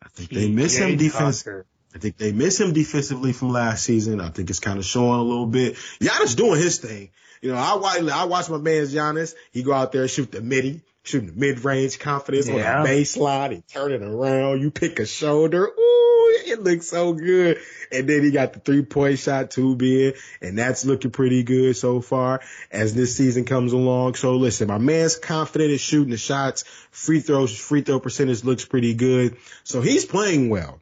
[0.01, 1.43] I think they miss him defense.
[1.43, 1.67] Tucker.
[1.95, 4.19] I think they miss him defensively from last season.
[4.19, 5.75] I think it's kind of showing a little bit.
[6.01, 7.09] Giannis doing his thing.
[7.41, 9.35] You know, I watch, I watch my man's Giannis.
[9.51, 12.79] He go out there, shoot the midi, shooting the mid range confidence Yeah.
[12.79, 13.51] on the baseline.
[13.51, 14.61] He turn it around.
[14.61, 15.65] You pick a shoulder.
[15.67, 17.59] Ooh, it looks so good.
[17.91, 20.15] And then he got the three point shot too big.
[20.41, 22.39] And that's looking pretty good so far
[22.71, 24.15] as this season comes along.
[24.15, 26.63] So listen, my man's confident in shooting the shots.
[26.91, 29.35] Free throws, free throw percentage looks pretty good.
[29.63, 30.79] So he's playing well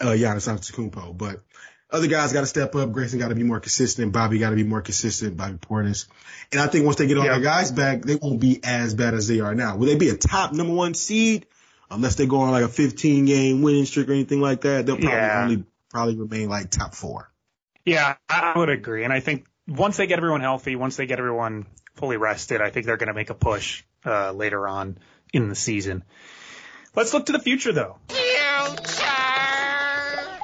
[0.00, 1.16] uh, Giannis Antetokounmpo.
[1.16, 1.42] But
[1.90, 2.92] other guys got to step up.
[2.92, 4.12] Grayson got to be more consistent.
[4.12, 5.36] Bobby got to be more consistent.
[5.36, 6.06] Bobby Portis.
[6.52, 7.32] And I think once they get all Yeah.
[7.34, 9.76] their guys back, they won't be as bad as they are now.
[9.76, 11.46] Will they be a top number one seed?
[11.90, 14.96] Unless they go on like a 15 game winning streak or anything like that, they'll
[14.96, 15.42] probably Yeah.
[15.42, 17.30] only probably remain like top four.
[17.84, 19.04] Yeah, I would agree.
[19.04, 22.70] And I think once they get everyone healthy, once they get everyone fully rested, I
[22.70, 24.98] think they're going to make a push uh, later on
[25.32, 26.02] in the season.
[26.96, 27.98] Let's look to the future, though.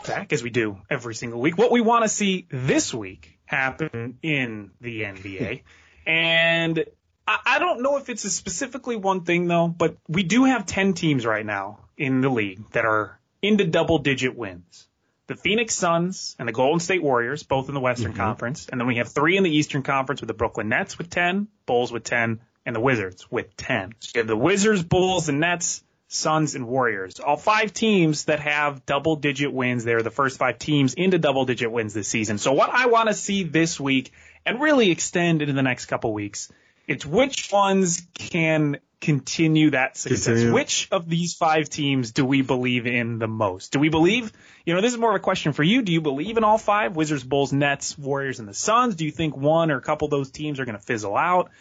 [0.05, 4.19] Zach, as we do every single week, what we want to see this week happen
[4.23, 5.63] in the NBA.
[5.63, 6.11] Hmm.
[6.11, 6.85] And
[7.27, 10.67] I, I don't know if it's a specifically one thing, though, but we do have
[10.67, 14.89] 10 teams right now in the league that are into double digit wins
[15.31, 18.21] the Phoenix Suns and the Golden State Warriors, both in the Western mm-hmm.
[18.21, 18.67] Conference.
[18.69, 21.47] And then we have three in the Eastern Conference with the Brooklyn Nets with 10,
[21.67, 23.93] Bulls with 10, and the Wizards with 10.
[24.01, 27.21] So you have the Wizards, Bulls, and Nets, Suns, and Warriors.
[27.21, 29.85] All five teams that have double digit wins.
[29.85, 32.39] They're the first five teams into double digit wins this season.
[32.39, 34.13] So what I want to see this week
[34.45, 36.51] and really extend into the next couple weeks,
[36.89, 40.25] it's which ones can continue that success.
[40.25, 40.53] Continue.
[40.53, 43.71] Which of these five teams do we believe in the most?
[43.71, 44.33] Do we believe,
[44.67, 45.83] you know, this is more of a question for you.
[45.83, 46.97] Do you believe in all five?
[46.97, 48.97] Wizards, Bulls, Nets, Warriors, and the Suns?
[48.97, 51.53] Do you think one or a couple of those teams are going to fizzle out?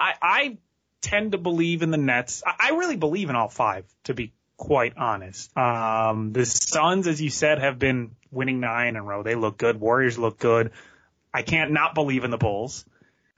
[0.00, 0.58] I, I
[1.02, 2.42] tend to believe in the Nets.
[2.46, 5.54] I, I really believe in all five, to be quite honest.
[5.56, 9.22] Um, the Suns, as you said, have been winning nine in a row.
[9.22, 9.78] They look good.
[9.78, 10.70] Warriors look good.
[11.34, 12.84] I can't not believe in the Bulls.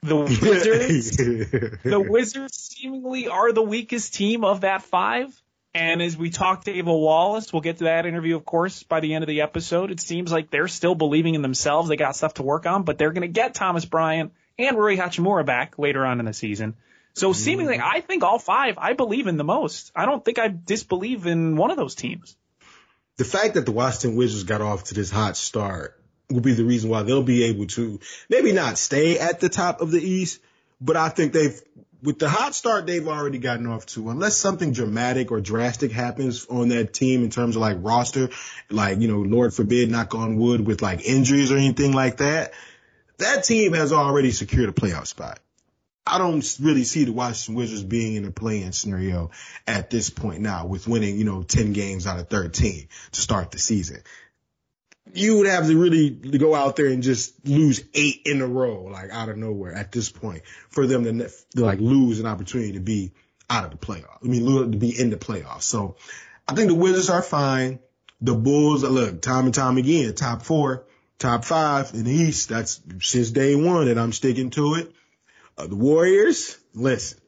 [0.03, 1.17] The Wizards,
[1.83, 5.41] the Wizards seemingly are the weakest team of that five.
[5.73, 9.01] And as we talk to Ava Wallace, we'll get to that interview, of course, by
[9.01, 9.91] the end of the episode.
[9.91, 11.89] It seems like they're still believing in themselves.
[11.89, 14.95] They got stuff to work on, but they're going to get Thomas Bryant and Rui
[14.95, 16.75] Hachimura back later on in the season.
[17.15, 17.95] So seemingly, mm-hmm.
[17.97, 19.91] I think all five I believe in the most.
[19.95, 22.35] I don't think I disbelieve in one of those teams.
[23.17, 25.99] the fact that the Washington Wizards got off to this hot start
[26.29, 27.99] will be the reason why they'll be able to
[28.29, 30.41] maybe not stay at the top of the East,
[30.81, 31.59] but I think they've
[32.03, 36.45] with the hot start they've already gotten off to, unless something dramatic or drastic happens
[36.45, 38.29] on that team in terms of like roster,
[38.69, 42.53] like, you know, Lord forbid, knock on wood with like injuries or anything like that,
[43.17, 45.39] that team has already secured a playoff spot.
[46.07, 49.31] I don't really see the Washington Wizards being in a play-in scenario
[49.65, 53.51] at this point now with winning, you know, 10 games out of 13 to start
[53.51, 54.01] the season.
[55.13, 58.83] You would have to really go out there and just lose eight in a row,
[58.83, 62.73] like out of nowhere at this point for them to, to like lose an opportunity
[62.73, 63.11] to be
[63.49, 64.17] out of the playoffs.
[64.23, 65.63] I mean, to be in the playoffs.
[65.63, 65.95] So
[66.47, 67.79] I think the Wizards are fine.
[68.21, 70.85] The Bulls, look, time and time again, top four,
[71.17, 72.49] top five in the East.
[72.49, 74.91] That's since day one and I'm sticking to it.
[75.57, 77.19] Uh, the Warriors, listen,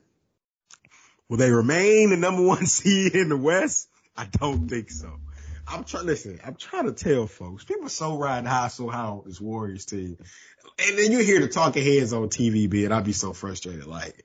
[1.29, 3.87] will they remain the number one seed in the West?
[4.15, 5.19] I don't think so.
[5.69, 9.05] I'm trying, listen, I'm trying to tell folks, people are so riding high, so high
[9.05, 10.17] on this Warriors team.
[10.85, 13.85] And then you hear the talking heads on TV, be and I'd be so frustrated.
[13.85, 14.23] Like,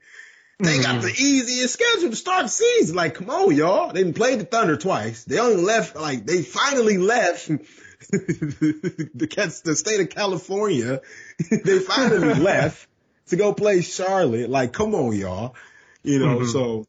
[0.58, 2.94] they got the easiest schedule to start the season.
[2.94, 3.92] Like, come on, y'all.
[3.92, 5.24] They didn't play the Thunder twice.
[5.24, 7.48] They only left, like, they finally left
[8.10, 11.00] the, the state of California.
[11.50, 12.88] they finally left
[13.28, 14.50] to go play Charlotte.
[14.50, 15.54] Like, come on, y'all.
[16.02, 16.86] You know, so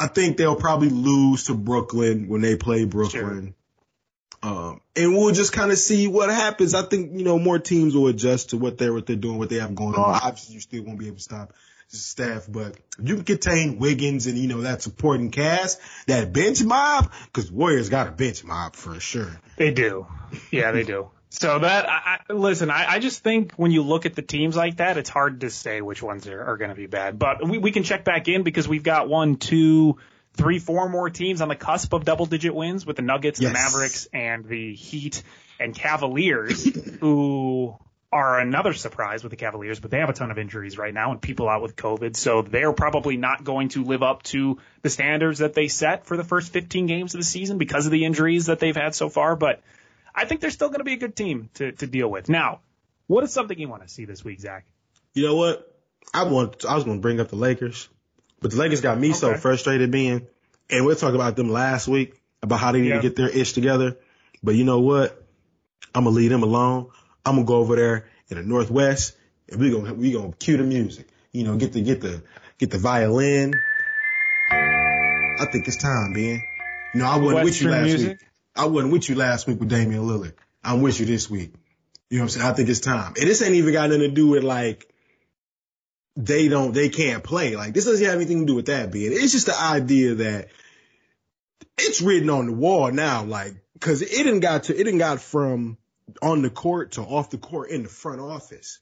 [0.00, 3.54] I think they'll probably lose to Brooklyn when they play Brooklyn.
[4.42, 6.74] Um, and we'll just kind of see what happens.
[6.74, 9.48] I think, you know, more teams will adjust to what they're, what they're doing, what
[9.48, 10.20] they have going on.
[10.22, 11.52] Obviously, you still won't be able to stop
[11.86, 17.12] Steph, but you can contain Wiggins and, you know, that supporting cast, that bench mob,
[17.32, 19.30] cause Warriors got a bench mob for sure.
[19.56, 20.06] They do.
[20.50, 21.10] Yeah, they do.
[21.34, 24.76] So that, I, listen, I, I just think when you look at the teams like
[24.76, 27.18] that, it's hard to say which ones are, are going to be bad.
[27.18, 29.96] But we, we can check back in because we've got one, two,
[30.34, 33.50] three, four more teams on the cusp of double digit wins with the Nuggets, Yes.
[33.50, 35.22] the Mavericks, and the Heat
[35.58, 36.64] and Cavaliers,
[37.00, 37.76] who
[38.12, 41.12] are another surprise with the Cavaliers, but they have a ton of injuries right now
[41.12, 42.14] and people out with COVID.
[42.14, 46.18] So they're probably not going to live up to the standards that they set for
[46.18, 49.08] the first 15 games of the season because of the injuries that they've had so
[49.08, 49.34] far.
[49.34, 49.62] But
[50.14, 52.28] I think they're still going to be a good team to, to deal with.
[52.28, 52.60] Now,
[53.06, 54.64] what is something you want to see this week, Zach?
[55.14, 55.68] You know what?
[56.12, 56.64] I want.
[56.64, 57.88] I was going to bring up the Lakers,
[58.40, 60.26] but the Lakers got me so frustrated being,
[60.70, 62.96] and we'll talk about them last week about how they need Yeah.
[62.96, 63.98] to get their ish together.
[64.42, 65.18] But you know what?
[65.94, 66.90] I'm gonna leave them alone.
[67.24, 69.16] I'm gonna go over there in the Northwest,
[69.48, 71.06] and we're gonna we're gonna cue the music.
[71.30, 72.22] You know, get the get the
[72.58, 73.54] get the violin.
[74.50, 76.42] I think it's time, Ben.
[76.94, 78.08] You know, I wasn't with you last music?
[78.20, 78.28] week.
[78.54, 80.34] I wasn't with you last week with Damian Lillard.
[80.62, 81.54] I'm with you this week.
[82.10, 82.46] You know what I'm saying?
[82.46, 83.14] I think it's time.
[83.18, 84.92] And this ain't even got nothing to do with like
[86.16, 87.56] they don't they can't play.
[87.56, 89.12] Like this doesn't have anything to do with that being.
[89.12, 90.48] It's just the idea that
[91.78, 95.20] it's written on the wall now, like because it didn't got to it didn't got
[95.20, 95.78] from
[96.20, 98.80] on the court to off the court in the front office.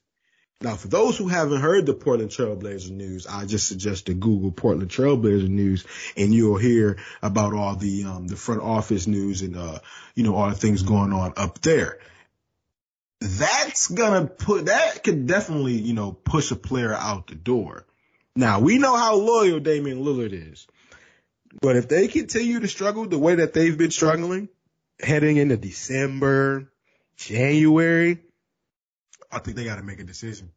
[0.61, 4.51] Now, for those who haven't heard the Portland Trailblazer news, I just suggest to Google
[4.51, 9.57] Portland Trailblazer news, and you'll hear about all the um, the front office news and
[9.57, 9.79] uh,
[10.13, 11.97] you know all the things going on up there.
[13.21, 17.87] That's gonna put that could definitely you know push a player out the door.
[18.35, 20.67] Now we know how loyal Damian Lillard is,
[21.59, 24.47] but if they continue to struggle the way that they've been struggling,
[24.99, 26.71] heading into December,
[27.17, 28.19] January,
[29.31, 30.51] I think they got to make a decision.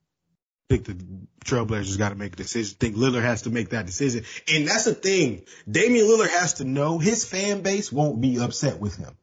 [0.70, 1.04] I think the
[1.44, 2.76] Trailblazers got to make a decision.
[2.80, 4.24] I think Lillard has to make that decision.
[4.52, 5.42] And that's the thing.
[5.70, 9.14] Damian Lillard has to know his fan base won't be upset with him.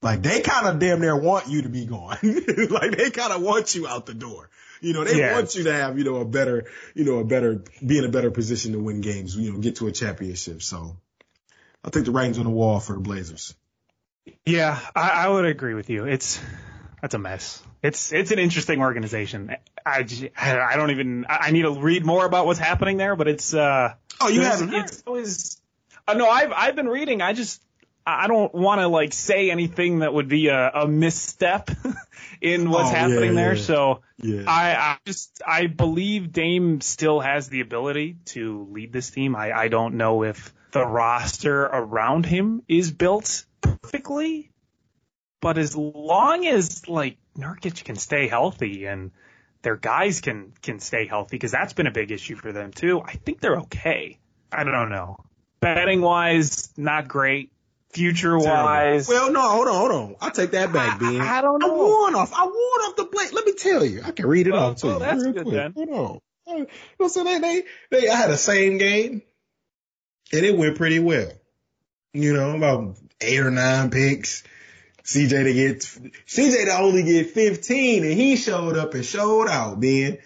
[0.00, 2.16] Like they kind of damn near want you to be gone.
[2.22, 4.48] like they kind of want you out the door.
[4.80, 5.34] You know, they Yeah.
[5.34, 6.64] want you to have, you know, a better,
[6.94, 9.76] you know, a better, be in a better position to win games, you know, get
[9.76, 10.60] to a championship.
[10.62, 10.96] So
[11.84, 13.54] I think the writing's on the wall for the Blazers.
[14.44, 16.04] Yeah, I, I would agree with you.
[16.06, 16.40] It's
[17.02, 17.62] that's a mess.
[17.82, 19.54] It's it's an interesting organization.
[19.84, 23.52] I, I don't even I need to read more about what's happening there, but it's
[23.52, 24.72] uh Oh, you haven't?
[24.72, 25.60] It's always
[26.06, 27.20] uh, no, I've I've been reading.
[27.20, 27.60] I just
[28.06, 31.70] I don't want to like say anything that would be a, a misstep
[32.40, 33.54] in what's Oh, yeah, happening there.
[33.54, 33.60] yeah.
[33.62, 34.44] So Yeah.
[34.46, 39.34] I, I just I believe Dame still has the ability to lead this team.
[39.34, 44.51] I, I don't know if the roster around him is built perfectly,
[45.42, 49.10] but as long as like Nurkic can stay healthy and
[49.60, 53.02] their guys can can stay healthy, because that's been a big issue for them too.
[53.04, 54.18] I think they're okay.
[54.50, 55.18] I don't know.
[55.60, 57.52] Betting wise, not great.
[57.92, 60.16] Future wise, Well, no, hold on, hold on.
[60.22, 61.20] I'll take that back, Ben.
[61.20, 62.06] I- I don't know.
[62.06, 62.18] I know.
[62.20, 62.32] off.
[62.34, 63.34] I won off the plate.
[63.34, 64.00] Let me tell you.
[64.02, 64.98] I can read it Oh, off to oh, you.
[64.98, 65.54] that's real good quick.
[65.54, 65.72] then.
[65.74, 66.20] Hold on.
[66.46, 67.40] You know what I'm saying?
[67.42, 69.20] They, they, they, I had the same game
[70.32, 71.30] and it went pretty well.
[72.14, 74.42] You know, about eight or nine picks.
[75.04, 79.80] CJ to get, CJ to only get 15 and he showed up and showed out,
[79.80, 80.18] Ben.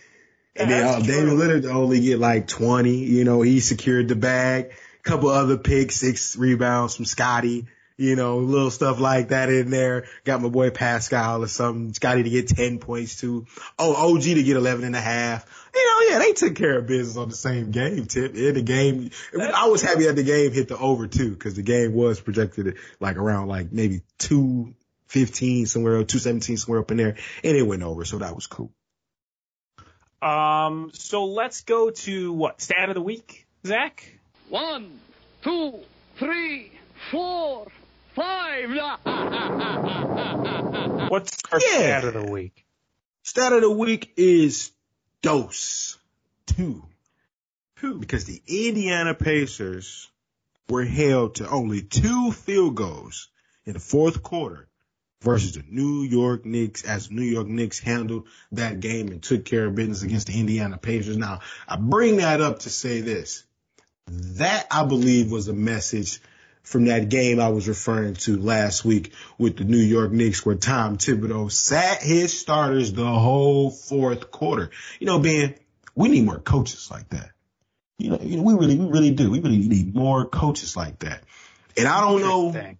[0.59, 1.37] And then uh, true.
[1.37, 2.91] Lillard to only get like 20.
[2.91, 4.73] You know, he secured the bag.
[5.03, 7.67] Couple other picks, six rebounds from Scottie.
[7.97, 10.07] You know, little stuff like that in there.
[10.25, 11.95] Got my boy Pascal or something.
[11.95, 13.47] Scottie to get 10 points too.
[13.79, 15.66] Oh, OG to get 11 and a half.
[16.07, 18.35] You yeah, they took care of business on the same game, Tip.
[18.35, 21.63] In the game, I was happy that the game hit the over too, because the
[21.63, 27.17] game was projected like around like maybe 215 somewhere, 217 somewhere up in there.
[27.43, 28.71] And it went over, so that was cool.
[30.23, 34.11] Um, so let's go to what stat of the week, Zach?
[34.49, 34.99] One,
[35.43, 35.75] two,
[36.19, 36.73] three,
[37.11, 37.67] four,
[38.15, 38.71] five.
[41.11, 42.01] What's our Yeah.
[42.01, 42.65] stat of the week?
[43.23, 44.71] Stat of the week is
[45.23, 45.99] dose
[46.47, 46.85] two.
[47.81, 50.09] Because the Indiana Pacers
[50.69, 53.29] were held to only two field goals
[53.65, 54.67] in the fourth quarter
[55.21, 59.67] versus the New York Knicks as New York Knicks handled that game and took care
[59.67, 61.17] of business against the Indiana Pacers.
[61.17, 63.45] Now, I bring that up to say this.
[64.09, 66.21] That I believe was a message
[66.67, 70.57] from that game I was referring to last week with the New York Knicks where
[70.57, 74.71] Tom Thibodeau sat his starters the whole fourth quarter.
[74.99, 75.55] You know, Ben,
[75.95, 77.31] we need more coaches like that.
[77.99, 79.31] You know, you know, we really, we really do.
[79.31, 81.23] We really need more coaches like that.
[81.77, 82.77] And I don't know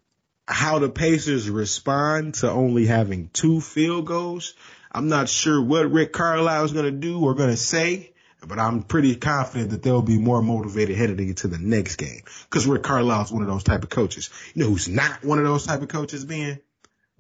[0.49, 4.55] how the Pacers respond to only having two field goals.
[4.91, 8.15] I'm not sure what Rick Carlisle is going to do or going to say,
[8.49, 12.23] but I'm pretty confident that they'll be more motivated headed into the next game.
[12.51, 14.31] Cause Rick Carlisle is one of those type of coaches.
[14.55, 16.61] You know who's not one of those type of coaches, Ben?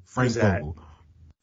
[0.04, 0.32] Frank?
[0.32, 0.76] Vogel.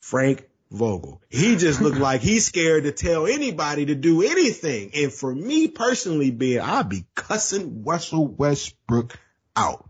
[0.02, 1.22] Frank Vogel.
[1.30, 4.92] He just looked like he's scared to tell anybody to do anything.
[4.96, 9.18] And for me personally, being, I'd be cussing Russell Westbrook
[9.56, 9.90] out.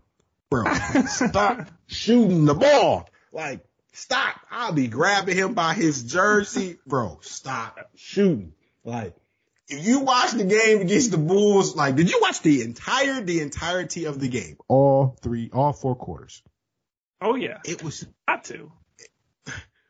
[0.50, 0.72] Bro,
[1.06, 3.08] stop shooting the ball.
[3.32, 4.36] Like, stop.
[4.50, 6.78] I'll be grabbing him by his jersey.
[6.86, 8.52] Bro, stop shooting.
[8.84, 9.16] Like,
[9.68, 13.40] if you watch the game against the Bulls, like, did you watch the entire, the
[13.40, 14.56] entirety of the game?
[14.68, 16.42] All three, all four quarters.
[17.20, 18.70] Oh yeah, It was, got to.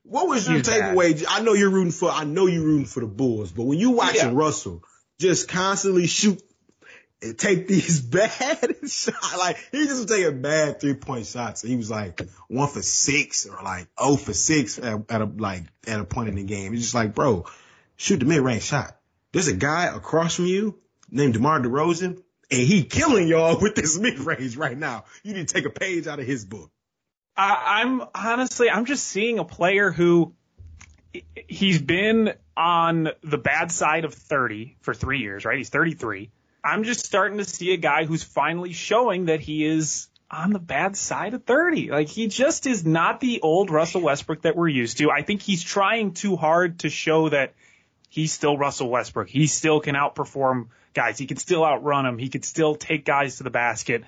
[0.05, 1.25] what was your takeaway?
[1.29, 3.91] I know you're rooting for, I know you're rooting for the Bulls, but when you
[3.91, 4.31] watching Yeah.
[4.35, 4.83] Russell
[5.19, 6.41] just constantly shoot
[7.23, 8.31] and take these bad
[8.87, 11.63] shots, like he just was taking bad three point shots.
[11.63, 15.63] He was like one for six or like oh for six at, at a like
[15.87, 16.75] at a point in the game.
[16.75, 17.47] It's just like, bro,
[17.97, 18.97] shoot the mid range shot.
[19.35, 20.79] There's a guy across from you
[21.11, 22.23] named DeMar DeRozan,
[22.53, 25.07] and he killing y'all with this mid range right now.
[25.25, 26.71] You need to take a page out of his book.
[27.37, 30.35] I, I'm honestly, I'm just seeing a player who
[31.49, 35.59] he's been on the bad side of 30 for three years, right?
[35.59, 36.31] He's 33.
[36.63, 40.61] I'm just starting to see a guy who's finally showing that he is on the
[40.61, 41.91] bad side of 30.
[41.91, 45.11] Like he just is not the old Russell Westbrook that we're used to.
[45.11, 47.55] I think he's trying too hard to show that
[48.15, 49.29] he's still Russell Westbrook.
[49.29, 51.19] He still can outperform guys.
[51.19, 52.17] He can still outrun them.
[52.17, 54.05] He could still take guys to the basket.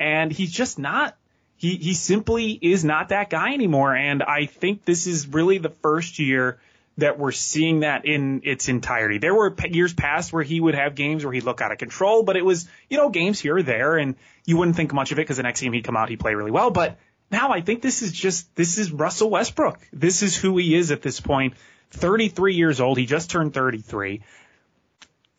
[0.00, 1.16] And he's just not
[1.56, 3.94] he he simply is not that guy anymore.
[3.94, 6.58] And I think this is really the first year
[6.98, 9.18] that we're seeing that in its entirety.
[9.18, 12.24] There were years past where he would have games where he'd look out of control,
[12.24, 15.18] but it was, you know, games here or there and you wouldn't think much of
[15.18, 16.70] it because the next game he'd come out, he'd play really well.
[16.70, 16.98] But
[17.30, 19.78] now I think this is just, this is Russell Westbrook.
[19.92, 21.54] This is who he is at this point.
[21.94, 22.98] 33 years old.
[22.98, 24.22] He just turned 33.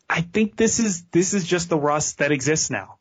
[0.08, 2.98] I think this is, this is just the rust that exists now.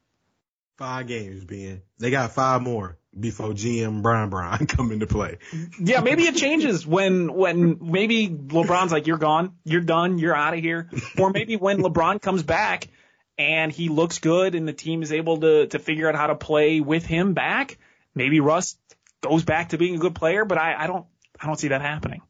[0.78, 1.82] Five games, Ben.
[2.00, 5.38] They got five more before GM Brian Brian come into play.
[5.80, 10.54] Yeah, maybe it changes when when maybe LeBron's like, "You're gone, you're done, you're out
[10.54, 12.90] of here," or maybe when LeBron comes back
[13.38, 16.36] and he looks good and the team is able to to figure out how to
[16.36, 17.78] play with him back.
[18.14, 18.78] Maybe Russ
[19.22, 21.06] goes back to being a good player, but I, I don't
[21.40, 22.22] I don't see that happening.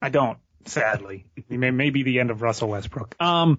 [0.00, 1.26] I don't, sadly.
[1.36, 3.16] It may, may be the end of Russell Westbrook.
[3.20, 3.58] Um,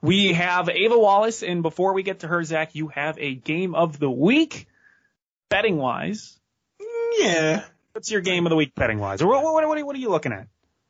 [0.00, 3.74] we have Ava Wallace, and before we get to her, Zach, you have a game
[3.74, 4.66] of the week,
[5.48, 6.38] betting wise.
[7.18, 7.64] Yeah.
[7.92, 9.22] What's your game of the week betting wise?
[9.22, 10.46] Or what, what, what, what are you looking at?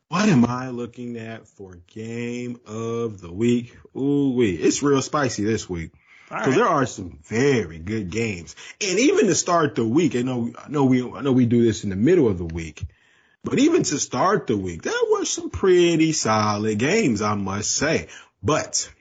[0.09, 3.77] What am I looking at for game of the week?
[3.95, 4.55] Ooh wee.
[4.55, 5.91] It's real spicy this week.
[6.29, 6.55] Because right.
[6.55, 8.55] there are some very good games.
[8.81, 11.63] And even to start the week, I know, I know we, I know we do
[11.63, 12.85] this in the middle of the week,
[13.43, 18.07] but even to start the week, there were some pretty solid games, I must say.
[18.43, 18.91] But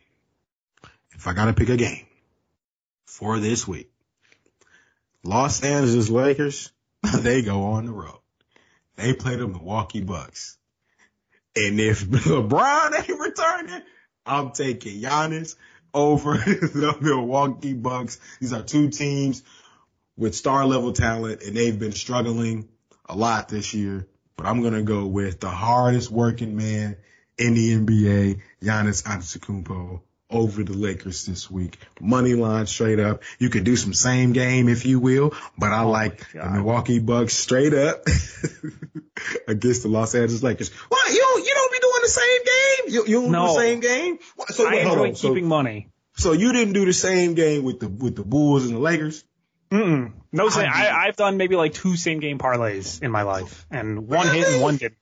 [1.13, 2.07] if I gotta pick a game
[3.07, 3.91] for this week,
[5.25, 6.71] Los Angeles Lakers,
[7.19, 8.21] they go on the road.
[8.97, 10.57] They play the Milwaukee Bucks.
[11.55, 13.83] And if LeBron ain't returning,
[14.25, 15.57] I'm taking Giannis
[15.93, 18.21] over the Milwaukee Bucks.
[18.41, 19.43] These are two teams
[20.17, 22.69] with star level talent and they've been struggling
[23.09, 24.07] a lot this year.
[24.39, 26.97] But I'm going to go with the hardest working man
[27.37, 31.77] in the NBA, Giannis Antetokounmpo over the Lakers this week.
[32.01, 33.23] Money line straight up.
[33.41, 37.01] You could do some same game if you will, but I oh like the Milwaukee
[37.01, 38.05] Bucks straight up
[39.49, 40.71] against the Los Angeles Lakers.
[40.89, 41.13] What?
[41.13, 42.95] You don't, you don't be doing the same game?
[42.95, 43.47] You, you don't No.
[43.49, 44.19] do the same game?
[44.37, 45.15] What- So, I wait, hold enjoy on.
[45.17, 45.89] So- keeping money.
[46.17, 49.25] so you didn't do the same game with the with the Bulls and the Lakers?
[49.71, 50.13] Mm-mm.
[50.33, 54.27] No, I I've done maybe like two same game parlays in my life, and one
[54.29, 54.99] hit and one didn't.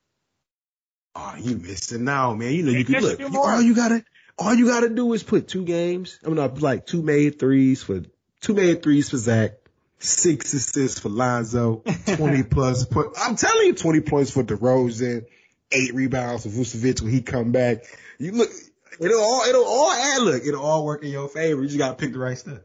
[1.15, 2.53] Oh, you missing out, man.
[2.53, 3.21] You know you could look.
[3.35, 4.05] all you gotta
[4.39, 6.19] all you gotta do is put two games.
[6.25, 8.03] I mean, uh, like two made threes for
[8.41, 9.53] two made threes for Zach,
[9.99, 11.83] six assists for Lonzo,
[12.17, 12.85] twenty plus.
[12.85, 15.25] Put, I'm telling you, twenty points for DeRozan,
[15.73, 17.85] eight rebounds for Vucevic when he come back.
[18.19, 18.51] You look.
[18.99, 20.23] It'll all it'll all add.
[20.23, 21.61] Look, it'll all work in your favor.
[21.61, 22.61] You just gotta pick the right stuff.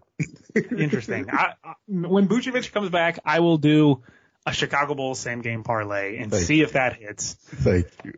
[0.55, 1.29] Interesting.
[1.31, 4.03] I, I, when Vucevic comes back, I will do
[4.45, 8.13] a Chicago Bulls same game parlay and Thank see if that hits Thank you.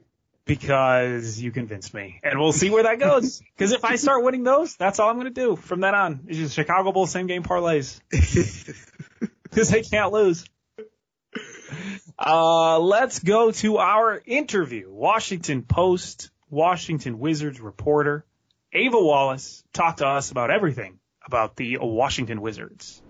[0.46, 3.42] because you convinced me, and we'll see where that goes.
[3.56, 6.26] Because if I start winning those, that's all I'm going to do from then on.
[6.28, 8.00] Is just Chicago Bulls same game parlays
[9.44, 10.46] because they can't lose.
[12.18, 14.92] Uh, let's go to our interview.
[14.92, 18.26] Washington Post, Washington Wizards reporter
[18.74, 23.02] Ava Wallace talked to us about everything about the Washington Wizards.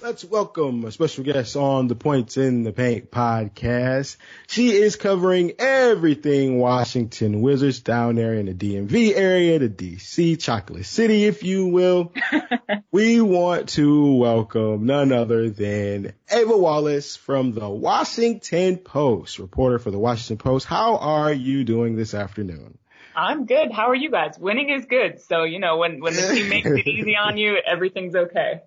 [0.00, 4.16] Let's welcome a special guest on the Points in the Paint podcast.
[4.46, 10.86] She is covering everything Washington Wizards down there in the DMV area, the DC Chocolate
[10.86, 12.12] City, if you will.
[12.92, 19.90] we want to welcome none other than Ava Wallace from the Washington Post, reporter for
[19.90, 20.66] the Washington Post.
[20.66, 22.78] How are you doing this afternoon?
[23.18, 23.72] I'm good.
[23.72, 24.38] How are you guys?
[24.38, 25.20] Winning is good.
[25.20, 28.62] So, you know, when, when the team makes it easy on you, everything's okay.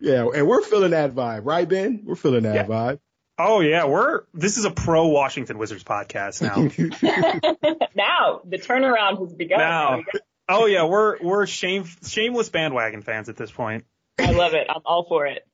[0.00, 2.00] Yeah, and we're feeling that vibe, right, Ben?
[2.04, 2.64] We're feeling that Yeah.
[2.64, 3.00] vibe.
[3.38, 6.54] Oh yeah, we're this is a pro Washington Wizards podcast now.
[7.94, 9.58] now, the turnaround has begun.
[9.58, 10.00] now,
[10.48, 13.84] oh yeah, we're we're shame shameless bandwagon fans at this point.
[14.18, 14.66] I love it.
[14.70, 15.46] I'm all for it.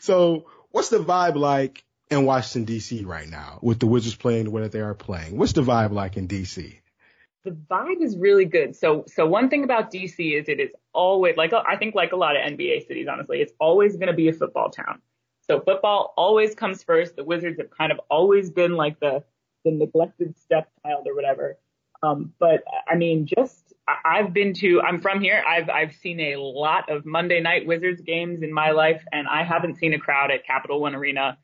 [0.00, 3.04] So, what's the vibe like in Washington D.C.
[3.04, 5.36] right now with the Wizards playing the way that they are playing?
[5.36, 6.80] What's the vibe like in D.C.?
[7.44, 8.74] The vibe is really good.
[8.74, 12.16] So, so one thing about DC is it is always like I think like a
[12.16, 15.00] lot of NBA cities, honestly, it's always going to be a football town.
[15.42, 17.14] So football always comes first.
[17.14, 19.22] The Wizards have kind of always been like the
[19.64, 21.58] the neglected stepchild or whatever.
[22.02, 23.72] Um, but I mean, just
[24.04, 24.80] I've been to.
[24.80, 25.42] I'm from here.
[25.46, 29.44] I've I've seen a lot of Monday night Wizards games in my life, and I
[29.44, 31.38] haven't seen a crowd at Capital One Arena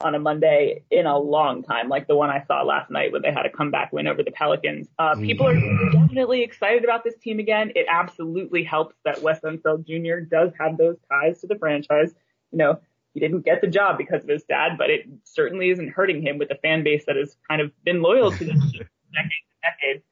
[0.00, 3.20] on a Monday in a long time, like the one I saw last night where
[3.20, 4.88] they had a comeback win over the Pelicans.
[4.98, 5.54] Uh, people are
[5.90, 7.72] definitely excited about this team again.
[7.74, 10.20] It absolutely helps that Wes Unseld Jr.
[10.20, 12.14] does have those ties to the franchise.
[12.52, 12.80] You know,
[13.14, 16.38] he didn't get the job because of his dad, but it certainly isn't hurting him
[16.38, 19.48] with a fan base that has kind of been loyal to this team for decades
[19.50, 20.04] and decades.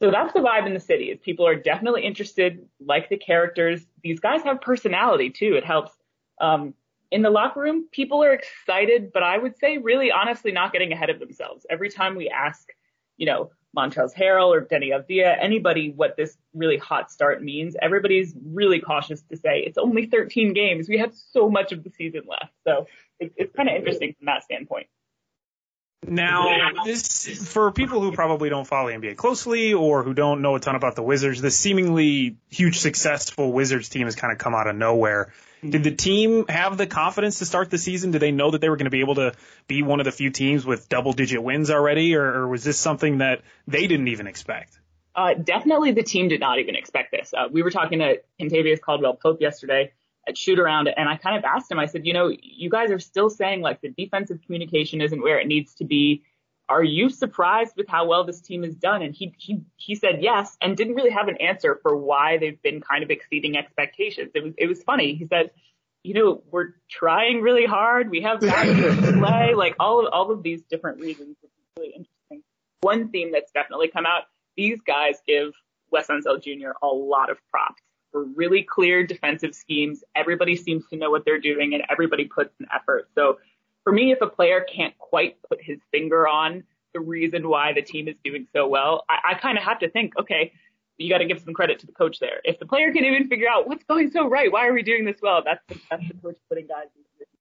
[0.00, 3.86] So that's the vibe in the city is people are definitely interested, like the characters.
[4.02, 5.54] These guys have personality too.
[5.54, 5.92] It helps.
[6.40, 6.74] Um,
[7.10, 10.92] in the locker room, people are excited, but I would say really honestly not getting
[10.92, 11.66] ahead of themselves.
[11.70, 12.68] Every time we ask,
[13.16, 18.34] you know, Montrezl Harrell or Deni Avdija, anybody what this really hot start means, everybody's
[18.44, 20.88] really cautious to say it's only 13 games.
[20.88, 22.52] We have so much of the season left.
[22.64, 22.86] So
[23.20, 24.86] it, it's kind of interesting from that standpoint.
[26.08, 30.54] Now, this for people who probably don't follow the NBA closely or who don't know
[30.54, 34.54] a ton about the Wizards, this seemingly huge successful Wizards team has kind of come
[34.54, 35.32] out of nowhere.
[35.70, 38.10] Did the team have the confidence to start the season?
[38.10, 39.34] Did they know that they were going to be able to
[39.66, 42.78] be one of the few teams with double digit wins already, or, or was this
[42.78, 44.78] something that they didn't even expect?
[45.14, 47.32] Uh, definitely the team did not even expect this.
[47.32, 49.92] Uh, we were talking to Kentavious Caldwell Pope yesterday
[50.28, 52.90] at shoot around and I kind of asked him, I said, you know, you guys
[52.90, 56.22] are still saying like the defensive communication isn't where it needs to be.
[56.68, 59.02] Are you surprised with how well this team has done?
[59.02, 62.60] And he, he, he said yes and didn't really have an answer for why they've
[62.60, 64.32] been kind of exceeding expectations.
[64.34, 65.14] It was, it was funny.
[65.14, 65.50] He said,
[66.02, 68.10] you know, we're trying really hard.
[68.10, 71.88] We have guys to play, like all of, all of these different reasons, is really
[71.88, 72.42] interesting.
[72.80, 74.22] One theme that's definitely come out,
[74.56, 75.52] these guys give
[75.90, 76.70] Wes Unseld Jr.
[76.82, 80.02] a lot of props for really clear defensive schemes.
[80.14, 83.08] Everybody seems to know what they're doing and everybody puts an effort.
[83.14, 83.38] So
[83.86, 87.82] for me, if a player can't quite put his finger on the reason why the
[87.82, 90.54] team is doing so well, I, I kind of have to think, okay,
[90.98, 92.40] you got to give some credit to the coach there.
[92.42, 95.04] If the player can't even figure out what's going so right, why are we doing
[95.04, 95.44] this well?
[95.44, 97.32] That's the, that's the coach putting guys in position.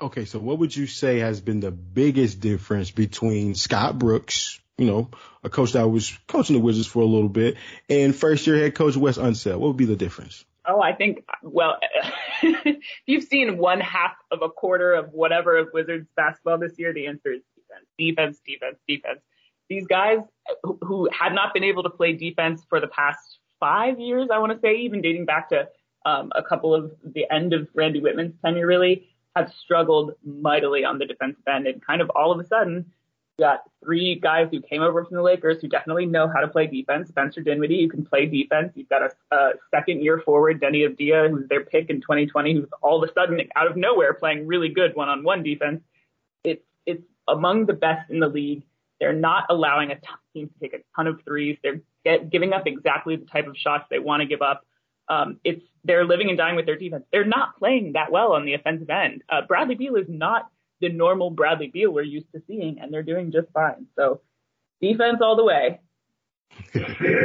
[0.00, 4.86] Okay, so what would you say has been the biggest difference between Scott Brooks, you
[4.86, 5.10] know,
[5.42, 7.58] a coach that was coaching the Wizards for a little bit,
[7.90, 9.58] and first year head coach Wes Unseld?
[9.58, 10.42] What would be the difference?
[10.66, 11.78] Oh, I think, well,
[12.42, 16.92] if you've seen one half of a quarter of whatever of Wizards basketball this year,
[16.92, 19.20] the answer is defense, defense, defense, defense.
[19.68, 20.18] These guys
[20.62, 24.52] who, had not been able to play defense for the past five years, I want
[24.52, 25.68] to say, even dating back to
[26.06, 30.98] um, a couple of the end of Randy Wittman's tenure, really, have struggled mightily on
[30.98, 31.66] the defensive end.
[31.66, 32.92] And kind of all of a sudden,
[33.38, 36.48] you got three guys who came over from the Lakers who definitely know how to
[36.48, 37.08] play defense.
[37.08, 38.72] Spencer Dinwiddie, who can play defense.
[38.76, 42.68] You've got a, a second year forward, Deni Avdija, who's their pick in 2020, who's
[42.80, 45.82] all of a sudden out of nowhere playing really good one on one defense.
[46.44, 48.62] It's, it's among the best in the league.
[49.00, 49.96] They're not allowing a
[50.32, 51.58] team to take a ton of threes.
[51.62, 54.64] They're get, giving up exactly the type of shots they want to give up.
[55.08, 57.04] Um, it's they're living and dying with their defense.
[57.12, 59.22] They're not playing that well on the offensive end.
[59.28, 60.50] Uh, Bradley Beal is not
[60.80, 63.86] the normal Bradley Beal we're used to seeing, and they're doing just fine.
[63.96, 64.20] So
[64.80, 65.80] defense all the way.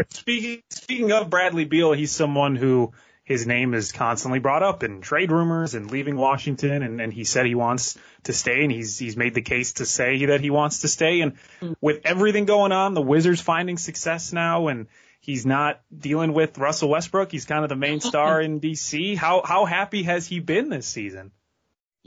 [0.09, 2.93] Speaking speaking of Bradley Beal, he's someone who
[3.29, 7.23] his name is constantly brought up in trade rumors and leaving Washington, and, and he
[7.23, 10.49] said he wants to stay, and he's he's made the case to say that he
[10.49, 11.21] wants to stay.
[11.21, 11.75] And mm.
[11.79, 14.87] with everything going on, the Wizards finding success now, and
[15.19, 17.31] he's not dealing with Russell Westbrook.
[17.31, 19.15] He's kind of the main star in DC.
[19.15, 21.31] How how happy has he been this season?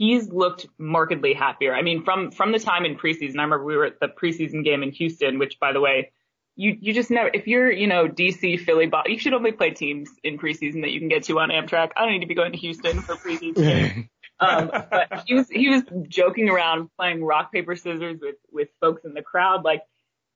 [0.03, 1.73] He's looked markedly happier.
[1.73, 4.61] I mean, from from the time in preseason, I remember we were at the preseason
[4.65, 6.11] game in Houston, which by the way,
[6.57, 10.09] you you just never if you're you know DC Philly you should only play teams
[10.21, 11.91] in preseason that you can get to on Amtrak.
[11.95, 14.09] I don't need to be going to Houston for preseason.
[14.41, 19.05] um, but he was he was joking around playing rock paper scissors with with folks
[19.05, 19.63] in the crowd.
[19.63, 19.83] Like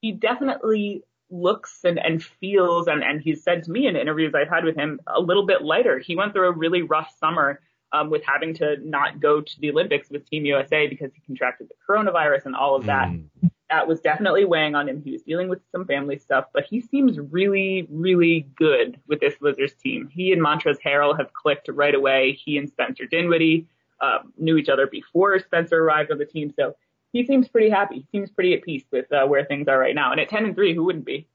[0.00, 4.48] he definitely looks and, and feels and and he's said to me in interviews I've
[4.48, 5.98] had with him a little bit lighter.
[5.98, 7.60] He went through a really rough summer.
[7.90, 11.70] Um, with having to not go to the Olympics with Team USA because he contracted
[11.70, 13.08] the coronavirus and all of that.
[13.08, 15.02] Mm that was definitely weighing on him.
[15.02, 19.34] He was dealing with some family stuff, but he seems really, really good with this
[19.40, 20.08] Wizards team.
[20.10, 22.38] He and Montrezl Harrell have clicked right away.
[22.44, 23.66] He and Spencer Dinwiddie
[24.00, 26.76] uh, knew each other before Spencer arrived on the team, so
[27.12, 27.96] he seems pretty happy.
[27.96, 30.12] He seems pretty at peace with uh, where things are right now.
[30.12, 31.26] And at 10 and 3, who wouldn't be?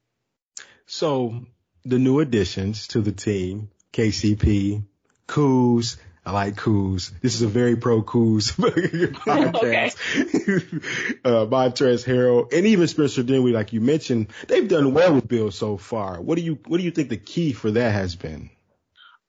[0.85, 1.45] So
[1.85, 4.83] the new additions to the team, KCP,
[5.27, 7.11] Kuz, I like Kuz.
[7.19, 9.97] This is a very pro Kuz podcast.
[11.25, 15.51] uh, Montrezl Harrell and even Spencer Dinwiddie, like you mentioned, they've done well with Beal
[15.51, 16.21] so far.
[16.21, 18.49] What do you what do you think the key for that has been?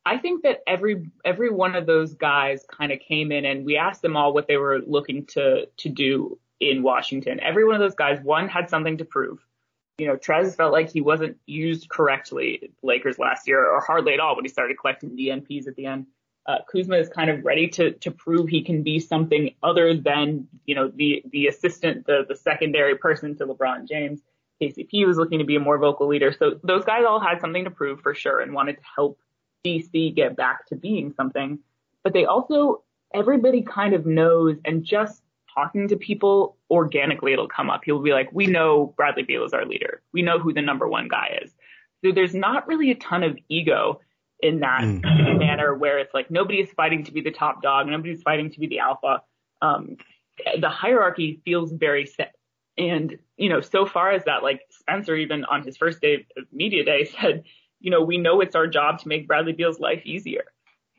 [0.06, 3.76] I think that every every one of those guys kind of came in and we
[3.76, 7.40] asked them all what they were looking to to do in Washington.
[7.40, 9.44] Every one of those guys, one had something to prove.
[9.98, 14.20] You know, Trez felt like he wasn't used correctly Lakers last year, or hardly at
[14.20, 16.06] all when he started collecting DNPs at the end
[16.46, 20.46] uh, Kuzma is kind of ready to to prove he can be something other than
[20.66, 24.20] you know the the assistant, the the secondary person to LeBron James.
[24.62, 27.64] KCP was looking to be a more vocal leader, so those guys all had something
[27.64, 29.18] to prove for sure and wanted to help
[29.64, 31.58] DC get back to being something.
[32.02, 32.82] But they also
[33.14, 35.22] everybody kind of knows and just
[35.52, 37.82] talking to people organically it'll come up.
[37.84, 40.02] He'll be like, we know Bradley Beal is our leader.
[40.12, 41.52] We know who the number one guy is.
[42.04, 44.00] So there's not really a ton of ego
[44.40, 45.38] in that mm.
[45.38, 48.60] manner where it's like nobody is fighting to be the top dog, nobody's fighting to
[48.60, 49.22] be the alpha.
[49.62, 49.96] Um,
[50.60, 52.34] the hierarchy feels very set.
[52.76, 56.44] And, you know, so far as that, like Spencer, even on his first day of
[56.52, 57.44] media day said,
[57.80, 60.44] you know, we know it's our job to make Bradley Beal's life easier.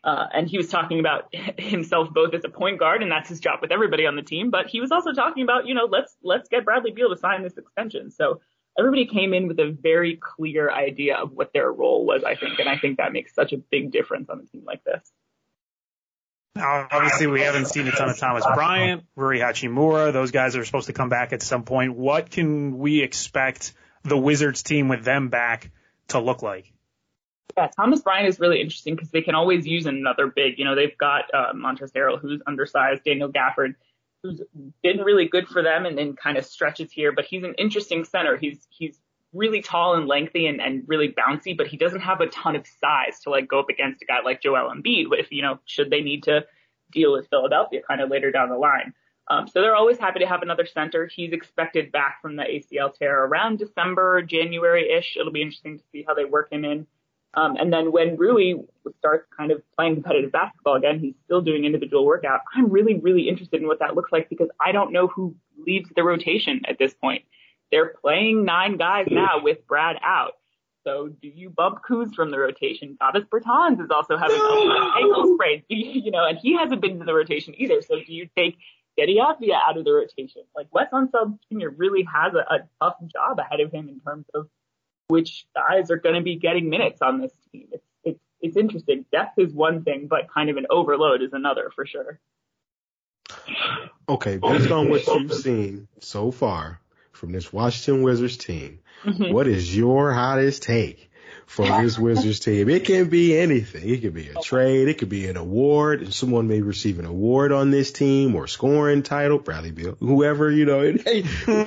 [0.03, 3.39] Uh, and he was talking about himself both as a point guard, and that's his
[3.39, 4.51] job with everybody on the team.
[4.51, 7.41] But he was also talking about, you know, let's let's get Bradley Beal to sign
[7.41, 8.11] this extension.
[8.11, 8.39] So
[8.77, 12.59] everybody came in with a very clear idea of what their role was, I think,
[12.59, 15.01] and I think that makes such a big difference on a team like this.
[16.55, 20.13] Now, obviously, we haven't seen a ton of Thomas Bryant, Rui Hachimura.
[20.13, 21.95] Those guys are supposed to come back at some point.
[21.95, 23.73] What can we expect
[24.03, 25.69] the Wizards team with them back
[26.09, 26.71] to look like?
[27.57, 30.57] Yeah, Thomas Bryant is really interesting because they can always use another big.
[30.57, 33.75] You know, they've got uh, Montrezl Harrell, who's undersized, Daniel Gafford,
[34.25, 34.41] who's
[34.83, 38.05] been really good for them and then kind of stretches here, but he's an interesting
[38.05, 38.37] center.
[38.37, 38.99] He's he's
[39.33, 42.65] really tall and lengthy and, and really bouncy, but he doesn't have a ton of
[42.65, 45.89] size to like go up against a guy like Joel Embiid if, you know, should
[45.89, 46.45] they need to
[46.91, 48.93] deal with Philadelphia kind of later down the line.
[49.27, 51.09] Um, so they're always happy to have another center.
[51.13, 55.17] He's expected back from the ACL tear around December, January-ish.
[55.19, 56.87] It'll be interesting to see how they work him in.
[57.35, 58.53] Um, and then when Rui
[58.99, 62.41] starts kind of playing competitive basketball again, he's still doing individual workout.
[62.55, 65.89] I'm really, really interested in what that looks like because I don't know who leads
[65.95, 67.23] the rotation at this point.
[67.71, 70.33] They're playing nine guys now with Brad out.
[70.85, 72.97] So do you bump Kuz from the rotation?
[73.01, 74.91] Davis Bertans is also having no!
[74.95, 77.81] ankle sprain, you know, and he hasn't been in the rotation either.
[77.81, 78.57] So do you take
[78.97, 80.43] Deni out of the rotation?
[80.55, 81.69] Like Wes Unseld Jr.
[81.75, 84.47] really has a, a tough job ahead of him in terms of
[85.07, 87.67] which guys are going to be getting minutes on this team.
[87.71, 89.05] It's, it's, it's interesting.
[89.11, 92.19] Depth is one thing, but kind of an overload is another for sure.
[94.07, 96.79] Okay, based on what you've seen so far
[97.11, 99.33] from this Washington Wizards team, mm-hmm.
[99.33, 101.09] what is your hottest take
[101.47, 102.69] for this Wizards team.
[102.69, 103.87] It can be anything.
[103.87, 104.87] It could be a trade.
[104.87, 106.01] It could be an award.
[106.01, 109.39] And someone may receive an award on this team or scoring title.
[109.39, 111.23] Bradley Beal, whoever, you know, hey,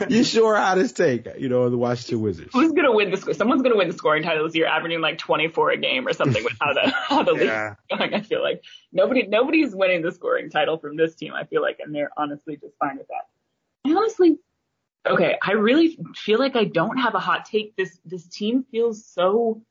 [0.09, 2.51] you sure how this take, you know, the Washington Wizards.
[2.53, 3.35] Who's going to win the score?
[3.35, 6.13] Someone's going to win the scoring title this year, averaging like 24 a game or
[6.13, 7.75] something with how the, how the yeah.
[7.91, 8.15] league's going.
[8.15, 8.63] I feel like
[8.93, 11.33] nobody, nobody's winning the scoring title from this team.
[11.35, 13.27] I feel like, and they're honestly just fine with that.
[13.87, 14.39] I honestly
[15.07, 17.77] okay, I really feel like I don't have a hot take.
[17.77, 19.63] This this team feels so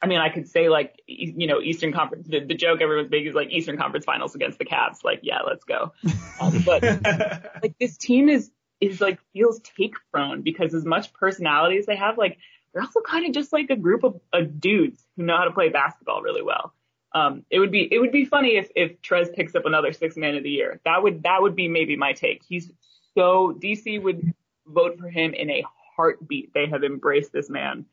[0.00, 3.28] I mean, I could say like, you know, Eastern Conference, the, the joke everyone's making
[3.28, 5.02] is like Eastern Conference finals against the Cavs.
[5.02, 5.92] Like, yeah, let's go.
[6.40, 6.82] Um, but
[7.62, 11.96] like this team is, is like feels take prone because as much personality as they
[11.96, 12.38] have, like
[12.72, 15.50] they're also kind of just like a group of, of dudes who know how to
[15.50, 16.72] play basketball really well.
[17.12, 20.16] Um, it would be, it would be funny if, if Trez picks up another six
[20.16, 20.78] man of the year.
[20.84, 22.42] That would, that would be maybe my take.
[22.48, 22.70] He's
[23.16, 24.32] so DC would
[24.64, 25.64] vote for him in a
[25.96, 26.52] heartbeat.
[26.54, 27.86] They have embraced this man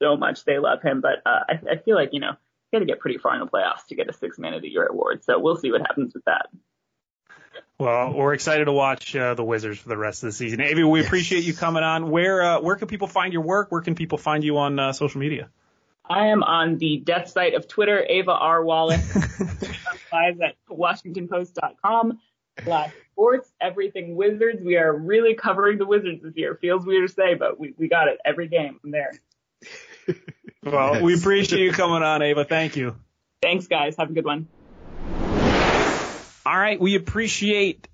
[0.00, 1.00] so much they love him.
[1.00, 3.40] But uh, I, I feel like you know you got to get pretty far in
[3.40, 5.24] the playoffs to get a six man of the year award.
[5.24, 6.48] So we'll see what happens with that.
[7.78, 10.60] Well, we're excited to watch uh, the Wizards for the rest of the season.
[10.60, 11.06] Ava, we yes.
[11.06, 12.10] appreciate you coming on.
[12.10, 13.72] Where uh, where can people find your work?
[13.72, 15.48] Where can people find you on uh, social media?
[16.04, 18.64] I am on the death site of Twitter, Ava R.
[18.64, 19.14] Wallace.
[20.12, 22.18] Live at WashingtonPost.com
[22.64, 24.60] slash sports, everything Wizards.
[24.60, 26.58] We are really covering the Wizards this year.
[26.60, 29.12] Feels weird to say, but we, we got it every game from there.
[30.62, 31.02] Well, yes.
[31.02, 32.44] we appreciate you coming on, Ava.
[32.44, 32.96] Thank you.
[33.42, 33.96] Thanks, guys.
[33.98, 34.48] Have a good one.
[36.46, 36.80] All right.
[36.80, 37.88] We appreciate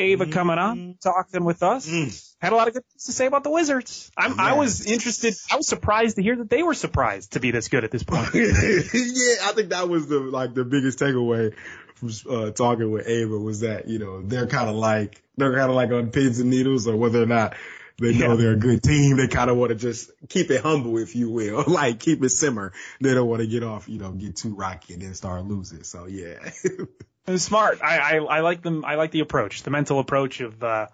[0.00, 0.92] Ava coming on, mm-hmm.
[1.02, 1.88] talking with us.
[1.88, 2.34] Mm.
[2.40, 4.10] Had a lot of good things to say about the Wizards.
[4.18, 4.34] Yeah.
[4.38, 5.34] i was interested.
[5.50, 8.02] I was surprised to hear that they were surprised to be this good at this
[8.02, 8.28] point.
[8.34, 11.54] yeah, I think that was the like the biggest takeaway
[11.94, 15.70] from uh, talking with Ava was that you know they're kind of like they're kind
[15.70, 17.54] of like on pins and needles, or whether or not
[18.02, 18.36] they know yeah.
[18.36, 19.16] they're a good team.
[19.16, 22.30] They kind of want to just keep it humble, if you will, like keep it
[22.30, 22.72] simmer.
[23.00, 25.84] They don't want to get off, you know, get too rocky and then start losing.
[25.84, 26.50] So yeah.
[27.36, 27.80] Smart.
[27.82, 28.84] I, I, I like them.
[28.84, 30.88] I like the approach, the mental approach of, uh,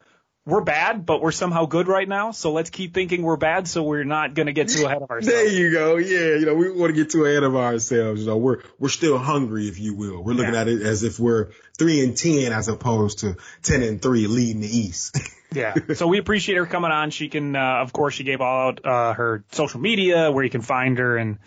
[0.48, 2.30] we're bad, but we're somehow good right now.
[2.30, 5.10] So let's keep thinking we're bad, so we're not going to get too ahead of
[5.10, 5.26] ourselves.
[5.26, 5.96] there you go.
[5.96, 8.22] Yeah, you know, we want to get too ahead of ourselves.
[8.22, 10.24] You know, we're we're still hungry, if you will.
[10.24, 10.62] We're looking yeah.
[10.62, 14.62] at it as if we're three and ten as opposed to ten and three leading
[14.62, 15.18] the East.
[15.52, 15.74] Yeah.
[15.94, 17.10] So we appreciate her coming on.
[17.10, 20.50] She can, uh, of course, she gave all out uh, her social media where you
[20.50, 21.38] can find her, and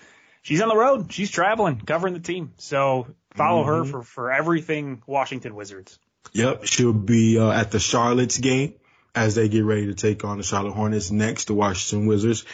[0.41, 1.11] she's on the road.
[1.11, 2.53] She's traveling, covering the team.
[2.57, 3.69] So follow mm-hmm.
[3.69, 5.99] her for for everything Washington Wizards.
[6.33, 8.75] Yep, she'll be uh, at the Charlotte's game
[9.13, 12.45] as they get ready to take on the Charlotte Hornets next, the Washington Wizards.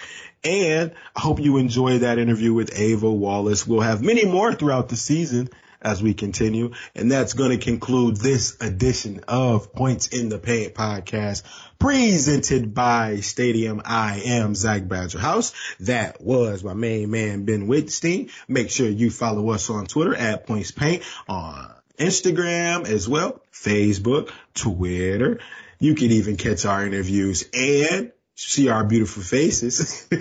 [0.44, 3.68] And I hope you enjoy that interview with Ava Wallace.
[3.68, 5.50] We'll have many more throughout the season
[5.82, 6.74] as we continue.
[6.96, 11.44] And that's going to conclude this edition of Points in the Paint podcast
[11.80, 13.82] presented by Stadium.
[13.86, 15.54] I am Zach Badger House.
[15.82, 18.32] That was my main man, Ben Wittstein.
[18.48, 24.32] Make sure you follow us on Twitter at Points Paint on Instagram as well, Facebook,
[24.54, 25.40] Twitter.
[25.80, 30.08] You can even catch our interviews and see our beautiful faces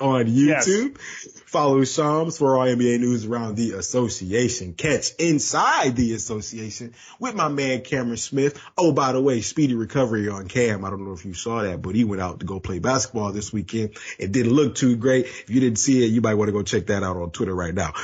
[0.00, 0.98] on YouTube.
[0.98, 1.40] Yes.
[1.46, 4.74] Follow Shams for all NBA news around the association.
[4.74, 8.60] Catch Inside the Association with my man Cameron Smith.
[8.76, 10.84] Oh, by the way, speedy recovery on Cam.
[10.84, 13.32] I don't know if you saw that, but he went out to go play basketball
[13.32, 13.96] this weekend.
[14.18, 15.24] It didn't look too great.
[15.24, 17.54] If you didn't see it, you might want to go check that out on Twitter
[17.54, 17.94] right now.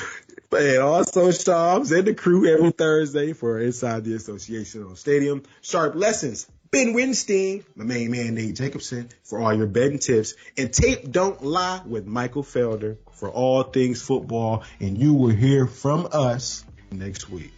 [0.52, 5.42] And also Shams and the crew every Thursday for Inside the Association on Stadium.
[5.60, 10.72] Sharp lessons Ben Winstein, my main man Nate Jacobson for all your betting tips, and
[10.72, 14.62] Tape Don't Lie with Michael Felder for all things football.
[14.78, 17.50] And you will hear from us next week.